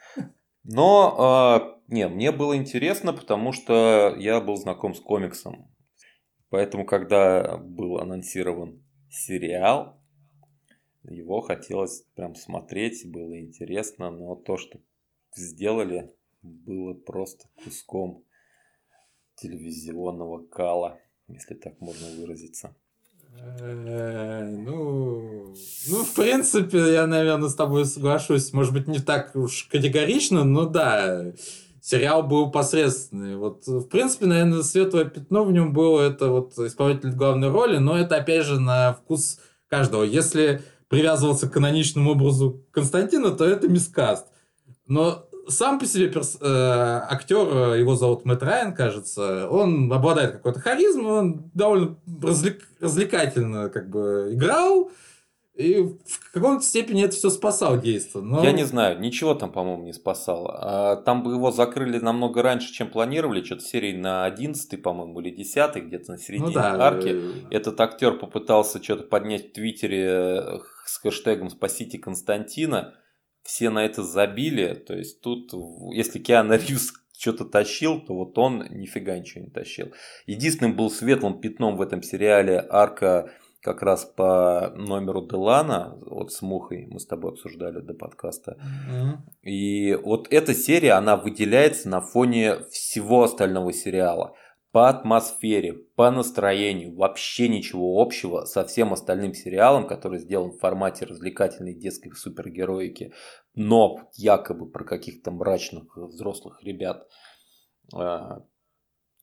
[0.63, 5.69] Но Не, мне было интересно, потому что я был знаком с комиксом.
[6.49, 10.00] Поэтому, когда был анонсирован сериал,
[11.03, 14.79] его хотелось прям смотреть, было интересно, но то, что
[15.35, 18.23] сделали, было просто куском
[19.35, 22.75] телевизионного кала, если так можно выразиться.
[23.39, 25.55] Э, ну,
[25.87, 28.53] ну, в принципе, я, наверное, с тобой соглашусь.
[28.53, 31.31] Может быть, не так уж категорично, но да,
[31.81, 33.37] сериал был посредственный.
[33.37, 37.97] Вот, в принципе, наверное, светлое пятно в нем было это вот исполнитель главной роли, но
[37.97, 39.39] это, опять же, на вкус
[39.69, 40.03] каждого.
[40.03, 44.27] Если привязывался к каноничному образу Константина, то это мискаст.
[44.87, 46.37] Но сам по себе перс...
[46.41, 52.67] э, актер, его зовут Мэтт Райан, кажется, он обладает какой-то харизмой, он довольно развлек...
[52.81, 54.91] развлекательно как бы играл,
[55.53, 58.23] и в каком-то степени это все спасало действие.
[58.23, 58.43] Но...
[58.43, 60.57] Я не знаю, ничего там, по-моему, не спасало.
[60.61, 63.43] А там бы его закрыли намного раньше, чем планировали.
[63.43, 66.87] Что-то серии на 11, по-моему, или 10, где-то на середине ну, да.
[66.87, 67.21] арки.
[67.51, 72.95] Этот актер попытался что-то поднять в Твиттере э, с хэштегом «Спасите Константина»
[73.43, 74.73] все на это забили.
[74.73, 75.51] То есть тут,
[75.93, 79.91] если Киану Ривз что-то тащил, то вот он нифига ничего не тащил.
[80.25, 83.31] Единственным был светлым пятном в этом сериале арка
[83.61, 88.57] как раз по номеру Делана, вот с Мухой мы с тобой обсуждали до подкаста.
[88.57, 89.49] Mm-hmm.
[89.49, 94.35] И вот эта серия, она выделяется на фоне всего остального сериала
[94.71, 101.05] по атмосфере, по настроению, вообще ничего общего со всем остальным сериалом, который сделан в формате
[101.05, 103.13] развлекательной детской супергероики,
[103.53, 107.07] но якобы про каких-то мрачных взрослых ребят.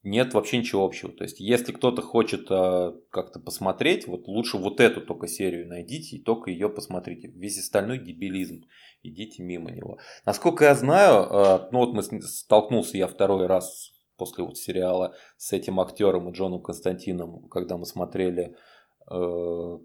[0.04, 1.12] Нет вообще ничего общего.
[1.12, 6.16] То есть, если кто-то хочет а, как-то посмотреть, вот лучше вот эту только серию найдите
[6.16, 7.28] и только ее посмотрите.
[7.28, 8.64] Весь остальной дебилизм.
[9.02, 9.98] Идите мимо него.
[10.24, 15.52] Насколько я знаю, а, ну вот мы столкнулся я второй раз после вот сериала с
[15.52, 18.56] этим актером и Джоном Константином, когда мы смотрели
[19.10, 19.78] э,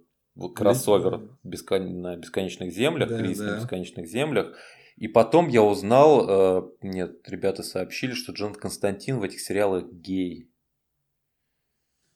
[0.56, 2.02] кроссовер бескон...
[2.02, 3.46] на бесконечных землях, да, Крис да.
[3.46, 4.58] на бесконечных землях.
[4.96, 10.50] И потом я узнал, э, нет, ребята сообщили, что Джон Константин в этих сериалах гей.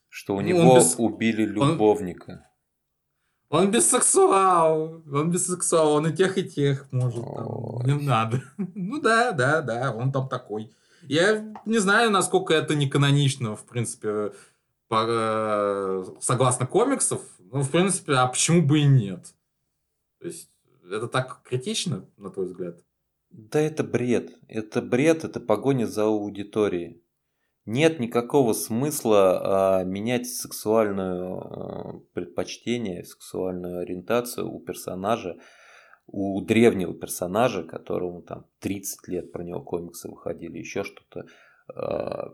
[0.10, 0.96] Что у ну, него без...
[0.98, 2.50] убили любовника.
[3.50, 3.66] Он...
[3.66, 7.24] он бисексуал, он бисексуал, он и тех, и тех может.
[7.24, 7.86] Там.
[7.86, 8.44] Не надо.
[8.58, 10.72] Ну да, да, да, он там такой.
[11.04, 14.34] Я не знаю, насколько это не канонично, в принципе,
[14.88, 17.22] по, э, согласно комиксов.
[17.40, 19.34] Ну, в принципе, а почему бы и нет?
[20.20, 20.50] То есть,
[20.90, 22.80] это так критично, на твой взгляд?
[23.30, 24.32] Да это бред.
[24.48, 27.04] Это бред, это погоня за аудиторией.
[27.66, 35.38] Нет никакого смысла а, менять сексуальную а, предпочтение, сексуальную ориентацию у персонажа
[36.08, 41.26] у древнего персонажа, которому там 30 лет про него комиксы выходили, еще что-то.
[41.76, 42.34] Э,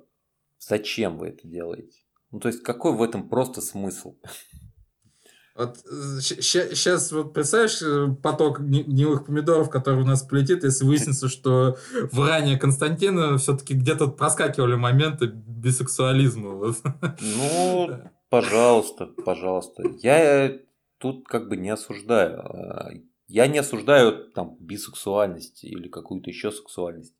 [0.59, 1.99] зачем вы это делаете?
[2.31, 4.15] Ну, то есть, какой в этом просто смысл?
[5.55, 5.77] Вот
[6.21, 11.77] сейчас э, вот представляешь э, поток гнилых помидоров, который у нас полетит, если выяснится, что
[12.11, 16.73] в ранее Константина все-таки где-то проскакивали моменты бисексуализма.
[17.21, 17.89] Ну,
[18.29, 19.83] пожалуйста, пожалуйста.
[20.01, 20.57] Я
[20.97, 23.03] тут как бы не осуждаю.
[23.27, 27.13] Я не осуждаю там бисексуальность или какую-то еще сексуальность.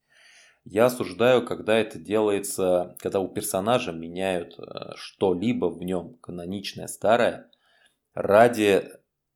[0.66, 7.50] Я осуждаю, когда это делается, когда у персонажа меняют э, что-либо в нем, каноничное, старое,
[8.14, 8.88] ради э,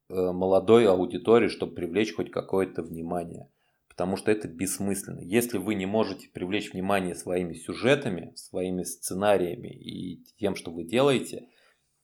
[0.10, 3.50] молодой аудитории, чтобы привлечь хоть какое-то внимание.
[3.90, 5.22] Потому что это бессмысленно.
[5.22, 11.48] Если вы не можете привлечь внимание своими сюжетами, своими сценариями и тем, что вы делаете,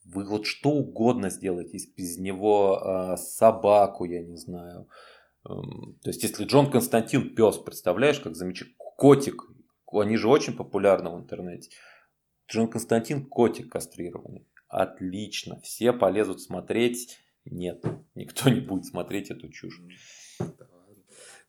[0.03, 4.89] вы вот что угодно сделаете из него э, собаку, я не знаю.
[5.47, 9.43] Эм, то есть, если Джон Константин пес, представляешь, как замечательный котик,
[9.91, 11.69] они же очень популярны в интернете.
[12.49, 14.47] Джон Константин котик кастрированный.
[14.73, 17.19] Отлично, все полезут смотреть.
[17.45, 19.79] Нет, никто не будет смотреть эту чушь.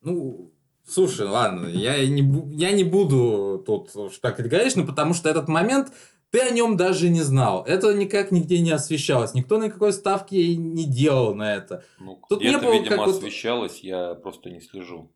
[0.03, 0.53] Ну,
[0.87, 5.91] слушай, ладно, я не, я не буду тут так категорично, потому что этот момент
[6.31, 7.65] ты о нем даже не знал.
[7.65, 9.33] Это никак нигде не освещалось.
[9.33, 11.83] Никто никакой ставки не делал на это.
[11.99, 13.85] Ну, Тут не было, видимо, как освещалось, вот...
[13.85, 15.11] я просто не слежу.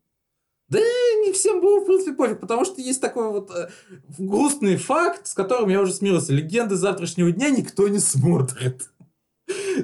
[0.69, 3.69] Да не всем было, в принципе, пофиг, потому что есть такой вот э,
[4.17, 6.31] грустный факт, с которым я уже смирился.
[6.33, 8.89] Легенды завтрашнего дня никто не смотрит.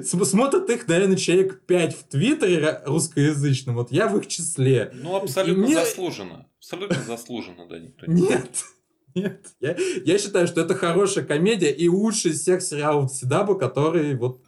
[0.04, 3.74] Смотрят их, наверное, человек 5 в Твиттере русскоязычном.
[3.74, 4.92] Вот я в их числе.
[4.94, 5.74] Ну, абсолютно мне...
[5.74, 6.46] заслуженно.
[6.58, 8.50] Абсолютно заслуженно, да, никто не Нет.
[9.16, 9.74] Нет, я,
[10.04, 14.42] я считаю, что это хорошая комедия и лучший из всех сериалов Седаба, которые вот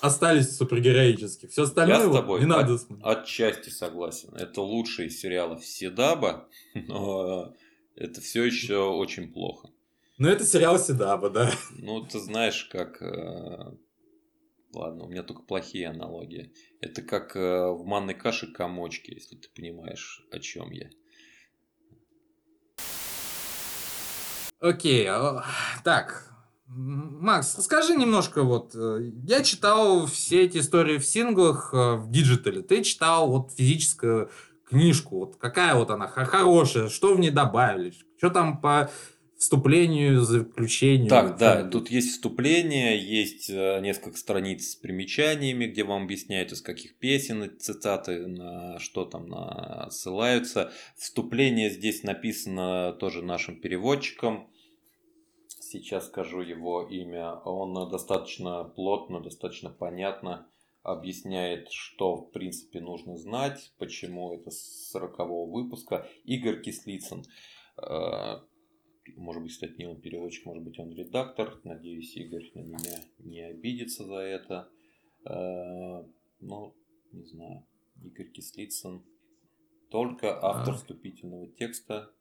[0.00, 1.50] остались супергероических.
[1.50, 4.34] Все остальное я с тобой не надо от, Отчасти согласен.
[4.34, 7.54] Это лучший из сериалов Седаба, но
[7.94, 9.70] Это все еще очень плохо.
[10.18, 11.50] Ну, это сериал Седаба, да.
[11.70, 13.02] Ну, ты знаешь, как...
[13.02, 13.72] Э,
[14.72, 16.52] ладно, у меня только плохие аналогии.
[16.80, 20.88] Это как э, в манной каше комочки, если ты понимаешь, о чем я.
[24.58, 25.44] Окей, а,
[25.84, 26.35] так,
[26.68, 32.82] Макс, расскажи немножко, вот, э, я читал все эти истории в синглах в диджитале, ты
[32.82, 34.30] читал вот физическую
[34.68, 38.90] книжку, вот какая вот она хорошая, что в ней добавили, что там по
[39.38, 41.08] вступлению, заключению.
[41.08, 46.62] Так, да, тут есть вступление, есть э, несколько страниц с примечаниями, где вам объясняют, из
[46.62, 49.88] каких песен цитаты, на что там на...
[49.90, 50.72] ссылаются.
[50.96, 54.50] Вступление здесь написано тоже нашим переводчиком.
[55.80, 57.34] Сейчас скажу его имя.
[57.44, 60.48] Он достаточно плотно, достаточно понятно
[60.82, 65.18] объясняет, что в принципе нужно знать, почему это с 40
[65.48, 66.06] выпуска.
[66.24, 67.24] Игорь Кислицын
[67.76, 68.40] э,
[69.14, 71.60] может быть, кстати, не он переводчик, может быть, он редактор.
[71.64, 74.68] Надеюсь, Игорь на меня не обидится за это.
[75.24, 76.04] Э,
[76.40, 76.74] ну,
[77.12, 77.66] не знаю,
[78.02, 79.04] Игорь Кислицын.
[79.90, 80.76] Только автор а.
[80.76, 82.12] вступительного текста.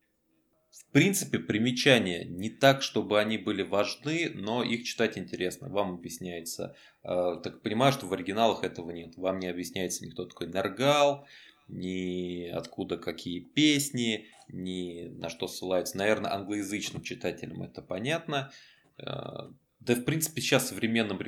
[0.76, 5.70] В принципе, примечания не так, чтобы они были важны, но их читать интересно.
[5.70, 6.76] Вам объясняется.
[7.04, 9.16] Э, так понимаю, что в оригиналах этого нет.
[9.16, 11.26] Вам не объясняется никто такой Нергал,
[11.70, 15.98] ни откуда какие песни, ни на что ссылаются.
[15.98, 18.52] Наверное, англоязычным читателям это понятно.
[18.98, 19.50] Э,
[19.80, 21.20] да, в принципе, сейчас современным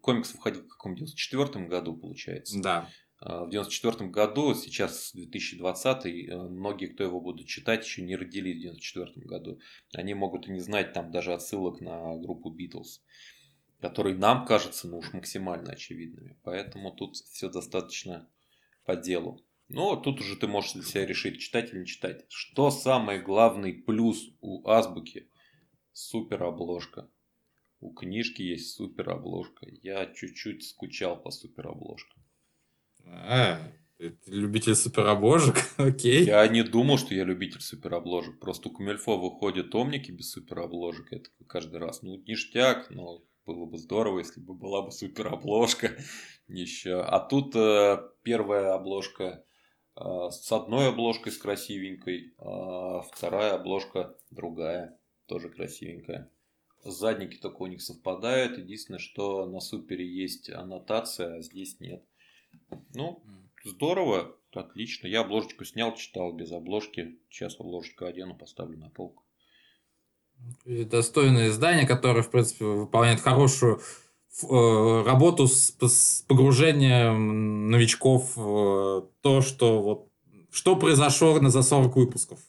[0.00, 2.58] комикс выходил в каком 94 году, получается.
[2.62, 2.88] Да.
[3.20, 8.56] Э, в 94 году, сейчас 2020, э, многие, кто его будут читать, еще не родились
[8.56, 9.60] в 94 году.
[9.94, 13.00] Они могут и не знать там даже отсылок на группу Beatles,
[13.80, 16.38] которые нам кажутся, ну уж максимально очевидными.
[16.42, 18.28] Поэтому тут все достаточно
[18.84, 19.44] по делу.
[19.68, 22.26] Но тут уже ты можешь для себя решить, читать или не читать.
[22.28, 25.30] Что самый главный плюс у азбуки?
[25.92, 27.08] Супер обложка.
[27.80, 29.66] У книжки есть супер обложка.
[29.82, 32.23] Я чуть-чуть скучал по супер обложкам.
[33.06, 33.58] А,
[33.98, 35.56] ты любитель супер обложек?
[35.76, 36.24] Окей.
[36.24, 38.40] Я не думал, что я любитель супер обложек.
[38.40, 41.12] Просто у Камильфо выходят томники без супер обложек.
[41.12, 42.02] Это каждый раз.
[42.02, 45.92] Ну, ништяк, но было бы здорово, если бы была бы супер обложка
[46.48, 47.00] еще.
[47.00, 49.44] А тут э, первая обложка
[49.96, 56.30] а, с одной обложкой с красивенькой, а вторая обложка другая, тоже красивенькая.
[56.84, 58.58] Задники только у них совпадают.
[58.58, 62.04] Единственное, что на супере есть аннотация, а здесь нет.
[62.94, 63.22] Ну,
[63.64, 65.06] здорово, отлично.
[65.06, 67.18] Я обложечку снял, читал без обложки.
[67.30, 69.24] Сейчас обложечку одену, поставлю на полку.
[70.64, 73.80] достойное издание, которое, в принципе, выполняет хорошую
[74.42, 80.08] Э, работу с, с погружением новичков в то, что вот
[80.50, 82.40] что произошло за 40 выпусков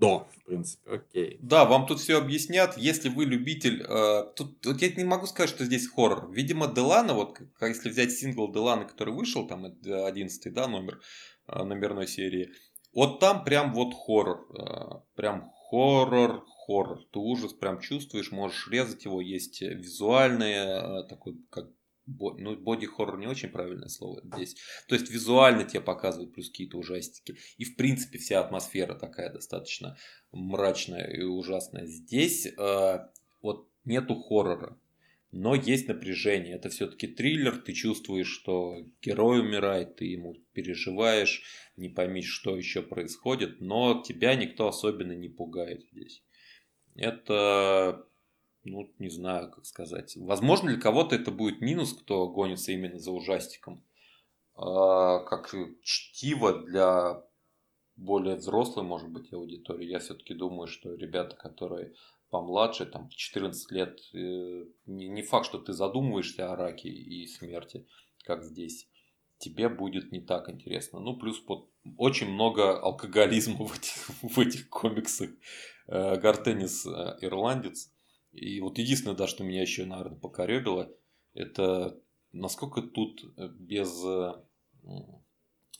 [0.00, 1.38] до, в принципе, окей.
[1.42, 2.76] Да, вам тут все объяснят.
[2.78, 6.32] Если вы любитель, э, тут, тут я не могу сказать, что здесь хоррор.
[6.32, 11.00] Видимо, Делана, вот если взять сингл Делана, который вышел, там 11 да, номер
[11.46, 12.50] э, номерной серии,
[12.94, 17.04] вот там прям вот хоррор, э, прям хоррор, хоррор.
[17.12, 19.20] Ты ужас прям чувствуешь, можешь резать его.
[19.20, 21.68] Есть визуальные, э, такой как
[22.18, 24.56] ну, боди-хоррор не очень правильное слово здесь.
[24.88, 27.36] То есть визуально тебе показывают плюс какие-то ужастики.
[27.58, 29.96] И в принципе вся атмосфера такая достаточно
[30.32, 31.86] мрачная и ужасная.
[31.86, 32.98] Здесь э,
[33.42, 34.78] вот нету хоррора.
[35.32, 36.56] Но есть напряжение.
[36.56, 37.56] Это все-таки триллер.
[37.58, 41.44] Ты чувствуешь, что герой умирает, ты ему переживаешь,
[41.76, 43.60] не пойми, что еще происходит.
[43.60, 46.24] Но тебя никто особенно не пугает здесь
[47.00, 48.06] это,
[48.70, 50.16] ну, не знаю, как сказать.
[50.16, 53.82] Возможно, для кого-то это будет минус, кто гонится именно за ужастиком.
[54.54, 57.22] А, как чтиво для
[57.96, 59.86] более взрослой, может быть, аудитории.
[59.86, 61.94] Я все-таки думаю, что ребята, которые
[62.30, 67.86] помладше, там, 14 лет, э, не, факт, что ты задумываешься о раке и смерти,
[68.24, 68.88] как здесь
[69.38, 71.00] тебе будет не так интересно.
[71.00, 71.68] Ну, плюс под...
[71.96, 75.30] очень много алкоголизма в этих, в этих комиксах.
[75.88, 77.92] Э, Гартенис э, ирландец.
[78.32, 80.90] И вот единственное, да, что меня еще, наверное, покоребило,
[81.34, 82.00] это
[82.32, 84.04] насколько тут э, без,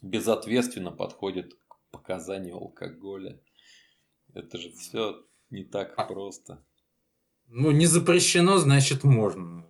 [0.02, 3.40] безответственно подходит к показанию алкоголя.
[4.34, 6.64] Это же все не так а просто.
[7.48, 9.66] Ну, не запрещено, значит, можно.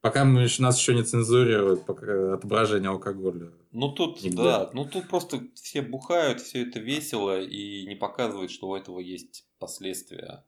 [0.00, 3.52] Пока мы, нас еще не цензурируют отображение алкоголя.
[3.72, 4.36] Ну тут, Нигде.
[4.36, 9.00] да, ну тут просто все бухают, все это весело и не показывают, что у этого
[9.00, 10.44] есть последствия.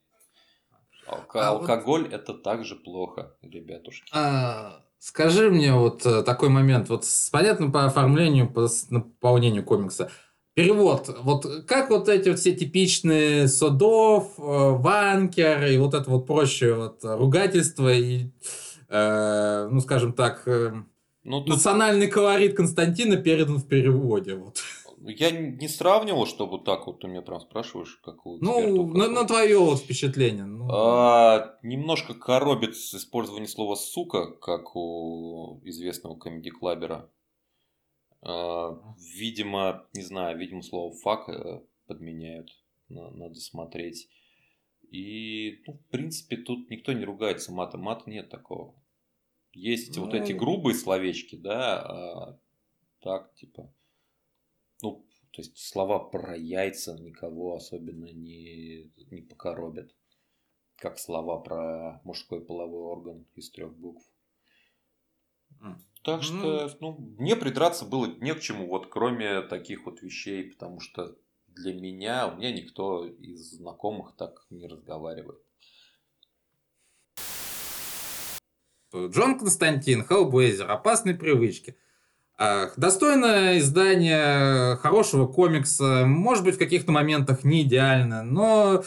[1.08, 2.12] Алко- а алкоголь вот...
[2.12, 4.10] это также плохо, ребятушки.
[4.12, 10.10] А, скажи мне вот э, такой момент, вот понятно по оформлению, по наполнению комикса.
[10.54, 11.14] перевод.
[11.22, 16.74] Вот как вот эти вот все типичные Содов, э, Ванкер и вот это вот прочее
[16.74, 18.30] вот ругательство и,
[18.88, 20.72] э, ну, скажем так, э,
[21.24, 21.54] ну, тут...
[21.54, 24.36] национальный колорит Константина передан в переводе.
[24.36, 24.62] Вот.
[25.08, 29.24] Я не сравнивал, чтобы так вот ты меня прям спрашиваешь, как у Ну, на, на
[29.24, 30.44] твое впечатление.
[30.44, 30.68] Ну.
[30.70, 37.08] А, немножко коробит использование слова «сука», как у известного комедий-клабера.
[38.22, 38.80] А,
[39.14, 42.50] видимо, не знаю, видимо, слово «фак» э, подменяют.
[42.88, 44.08] Надо смотреть.
[44.90, 47.82] И, ну, в принципе, тут никто не ругается матом.
[47.82, 48.74] Мата нет такого.
[49.52, 50.04] Есть ну...
[50.04, 52.38] вот эти грубые словечки, да, а
[53.00, 53.72] так, типа,
[54.82, 59.94] ну, то есть слова про яйца никого особенно не, не покоробят.
[60.76, 64.04] Как слова про мужской половой орган из трех букв.
[66.02, 70.80] Так что, ну, мне придраться было не к чему, вот кроме таких вот вещей, потому
[70.80, 71.16] что
[71.48, 75.40] для меня, у меня никто из знакомых так не разговаривает.
[78.94, 81.76] Джон Константин, Хеллблейзер, опасные привычки.
[82.38, 88.84] Достойное издание хорошего комикса, может быть, в каких-то моментах не идеально, но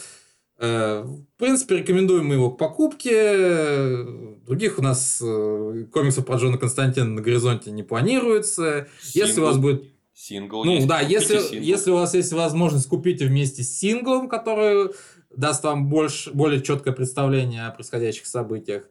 [0.58, 4.04] э, в принципе, рекомендуем мы его к покупке.
[4.46, 8.86] Других у нас э, комиксов про Джона Константина на горизонте не планируется.
[9.00, 9.26] Сингл.
[9.26, 9.84] Если у вас будет...
[10.14, 10.64] Сингл.
[10.64, 14.90] Ну да, если, если у вас есть возможность, купите вместе с синглом, который
[15.34, 18.84] даст вам больше, более четкое представление о происходящих событиях.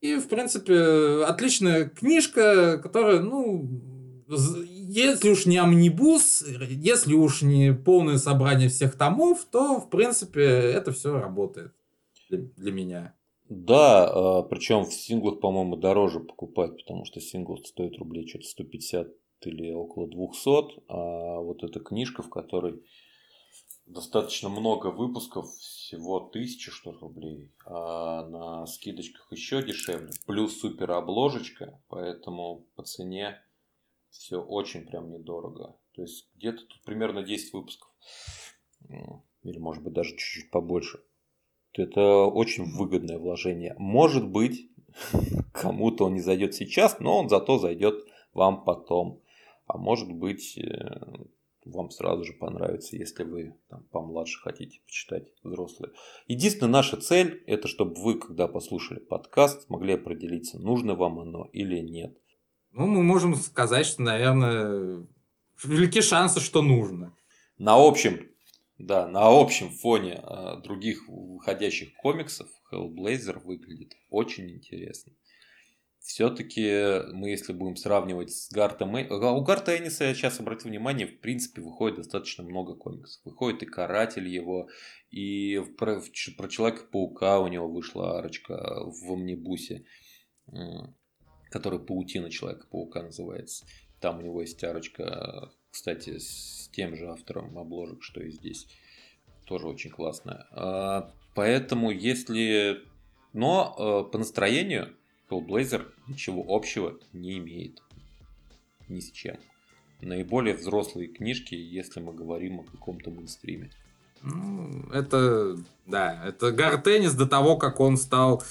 [0.00, 3.68] И, в принципе, отличная книжка, которая, ну,
[4.28, 10.92] если уж не амнибус, если уж не полное собрание всех томов, то, в принципе, это
[10.92, 11.72] все работает
[12.28, 13.14] для, для меня.
[13.48, 19.08] Да, а, причем в синглах, по-моему, дороже покупать, потому что сингл стоит рублей что-то 150
[19.46, 22.82] или около 200, а вот эта книжка, в которой
[23.88, 31.80] достаточно много выпусков, всего тысяча что рублей, а на скидочках еще дешевле, плюс супер обложечка,
[31.88, 33.40] поэтому по цене
[34.10, 35.76] все очень прям недорого.
[35.94, 37.90] То есть где-то тут примерно 10 выпусков,
[39.42, 41.00] или может быть даже чуть-чуть побольше.
[41.72, 43.74] Это очень выгодное вложение.
[43.78, 44.70] Может быть,
[45.52, 49.22] кому-то он не зайдет сейчас, но он зато зайдет вам потом.
[49.66, 51.24] А может быть, э,
[51.72, 55.92] вам сразу же понравится, если вы там, помладше хотите почитать взрослые.
[56.26, 61.78] Единственная наша цель, это чтобы вы, когда послушали подкаст, могли определиться, нужно вам оно или
[61.78, 62.16] нет.
[62.72, 65.06] Ну, мы можем сказать, что, наверное,
[65.64, 67.16] велики шансы, что нужно.
[67.58, 68.28] На общем,
[68.78, 75.12] да, на общем фоне э, других выходящих комиксов Hellblazer выглядит очень интересно
[76.00, 78.96] все-таки мы, если будем сравнивать с Гартом...
[78.96, 83.24] А у Гарта Энниса, я сейчас обратил внимание, в принципе, выходит достаточно много комиксов.
[83.24, 84.68] Выходит и Каратель его,
[85.10, 86.00] и про,
[86.36, 89.84] про Человека-паука у него вышла арочка в Омнибусе,
[91.50, 93.66] который Паутина Человека-паука называется.
[94.00, 98.66] Там у него есть арочка, кстати, с тем же автором обложек, что и здесь.
[99.44, 100.46] Тоже очень классная.
[100.52, 102.82] А, поэтому, если...
[103.34, 104.96] Но э, по настроению
[105.30, 107.82] Hellblazer ничего общего не имеет
[108.88, 109.36] ни с чем.
[110.00, 113.70] Наиболее взрослые книжки, если мы говорим о каком-то мейнстриме.
[114.22, 115.56] Ну, это,
[115.86, 118.42] да, это Гартеннис до того, как он стал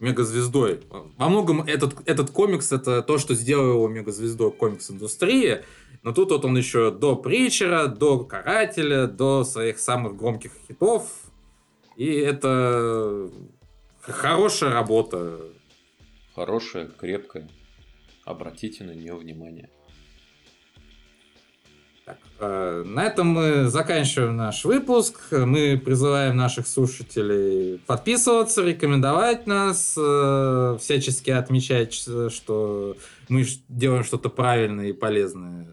[0.00, 0.80] мегазвездой.
[0.90, 5.64] Во многом этот, этот комикс это то, что сделало его мегазвездой комикс-индустрии.
[6.02, 11.10] Но тут вот он еще до Притчера, до Карателя, до своих самых громких хитов.
[11.96, 13.28] И это
[14.00, 15.40] хорошая работа
[16.38, 17.48] хорошая, крепкая.
[18.24, 19.70] Обратите на нее внимание.
[22.04, 25.32] Так, э, на этом мы заканчиваем наш выпуск.
[25.32, 32.96] Мы призываем наших слушателей подписываться, рекомендовать нас, э, всячески отмечать, что
[33.28, 35.66] мы делаем что-то правильное и полезное.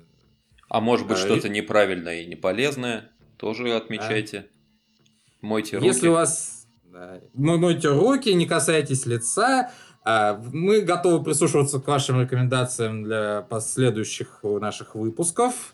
[0.68, 1.51] А может быть, а, что-то и...
[1.51, 4.39] неправильное и неполезное, тоже отмечайте.
[4.39, 5.47] Да.
[5.47, 5.88] Мойте руки.
[5.88, 6.68] Если у вас...
[6.86, 9.72] Да, мойте руки, не касайтесь лица, а,
[10.06, 15.74] мы готовы прислушиваться к вашим рекомендациям для последующих наших выпусков.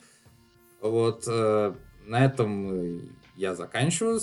[0.81, 1.73] Вот э,
[2.05, 4.19] на этом я заканчиваю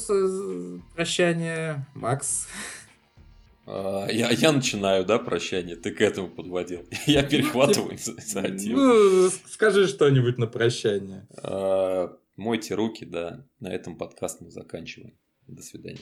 [0.95, 1.87] прощание.
[1.95, 2.49] Макс.
[3.67, 5.77] А, я, я начинаю, да, прощание?
[5.77, 6.87] Ты к этому подводил.
[7.07, 8.79] Я перехватываю инициативу.
[8.79, 11.27] Ну, скажи что-нибудь на прощание.
[11.43, 13.45] А, мойте руки, да.
[13.61, 15.19] На этом подкаст мы заканчиваем.
[15.47, 16.01] До свидания.